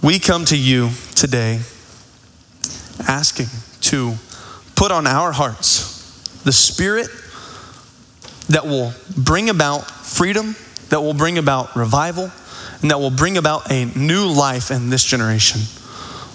we 0.03 0.19
come 0.19 0.47
to 0.47 0.57
you 0.57 0.89
today 1.15 1.61
asking 3.07 3.49
to 3.83 4.15
put 4.75 4.91
on 4.91 5.07
our 5.07 5.33
hearts 5.33 6.41
the 6.45 6.53
spirit 6.53 7.09
that 8.49 8.65
will 8.65 8.95
bring 9.19 9.51
about 9.51 9.91
freedom, 9.91 10.57
that 10.89 11.03
will 11.03 11.13
bring 11.13 11.37
about 11.37 11.77
revival, 11.77 12.33
and 12.81 12.91
that 12.91 12.99
will 12.99 13.11
bring 13.11 13.37
about 13.37 13.71
a 13.71 13.85
new 13.85 14.27
life 14.27 14.71
in 14.71 14.89
this 14.89 15.05
generation. 15.05 15.61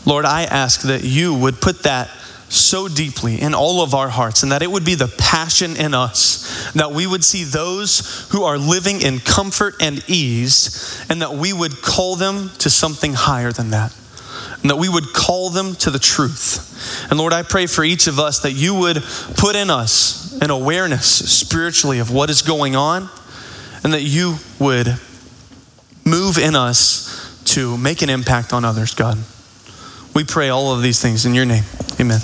Lord, 0.05 0.25
I 0.25 0.43
ask 0.43 0.83
that 0.83 1.03
you 1.03 1.33
would 1.33 1.59
put 1.59 1.81
that 1.81 2.11
so 2.49 2.87
deeply 2.87 3.39
in 3.41 3.53
all 3.53 3.81
of 3.81 3.93
our 3.93 4.09
hearts, 4.09 4.43
and 4.43 4.51
that 4.51 4.61
it 4.61 4.71
would 4.71 4.85
be 4.85 4.95
the 4.95 5.13
passion 5.17 5.75
in 5.77 5.93
us 5.93 6.71
that 6.73 6.91
we 6.91 7.07
would 7.07 7.23
see 7.23 7.43
those 7.43 8.27
who 8.31 8.43
are 8.43 8.57
living 8.57 9.01
in 9.01 9.19
comfort 9.19 9.75
and 9.79 10.03
ease, 10.07 11.03
and 11.09 11.21
that 11.21 11.33
we 11.33 11.53
would 11.53 11.81
call 11.81 12.15
them 12.15 12.49
to 12.59 12.69
something 12.69 13.13
higher 13.13 13.51
than 13.51 13.71
that. 13.71 13.95
And 14.61 14.69
that 14.69 14.77
we 14.77 14.89
would 14.89 15.13
call 15.13 15.49
them 15.49 15.75
to 15.75 15.89
the 15.89 15.99
truth. 15.99 17.07
And 17.09 17.17
Lord, 17.17 17.31
I 17.31 17.43
pray 17.43 17.65
for 17.65 17.83
each 17.83 18.07
of 18.07 18.19
us 18.19 18.39
that 18.39 18.51
you 18.51 18.75
would 18.75 18.97
put 19.37 19.55
in 19.55 19.69
us 19.69 20.37
an 20.41 20.49
awareness 20.49 21.05
spiritually 21.05 21.99
of 21.99 22.11
what 22.11 22.29
is 22.29 22.41
going 22.41 22.75
on, 22.75 23.09
and 23.83 23.93
that 23.93 24.01
you 24.01 24.35
would 24.59 24.87
move 26.05 26.37
in 26.37 26.55
us 26.55 27.41
to 27.45 27.77
make 27.77 28.01
an 28.01 28.09
impact 28.09 28.51
on 28.51 28.65
others, 28.65 28.93
God. 28.93 29.17
We 30.13 30.23
pray 30.23 30.49
all 30.49 30.73
of 30.73 30.81
these 30.81 31.01
things 31.01 31.25
in 31.25 31.33
your 31.33 31.45
name. 31.45 31.63
Amen. 31.99 32.19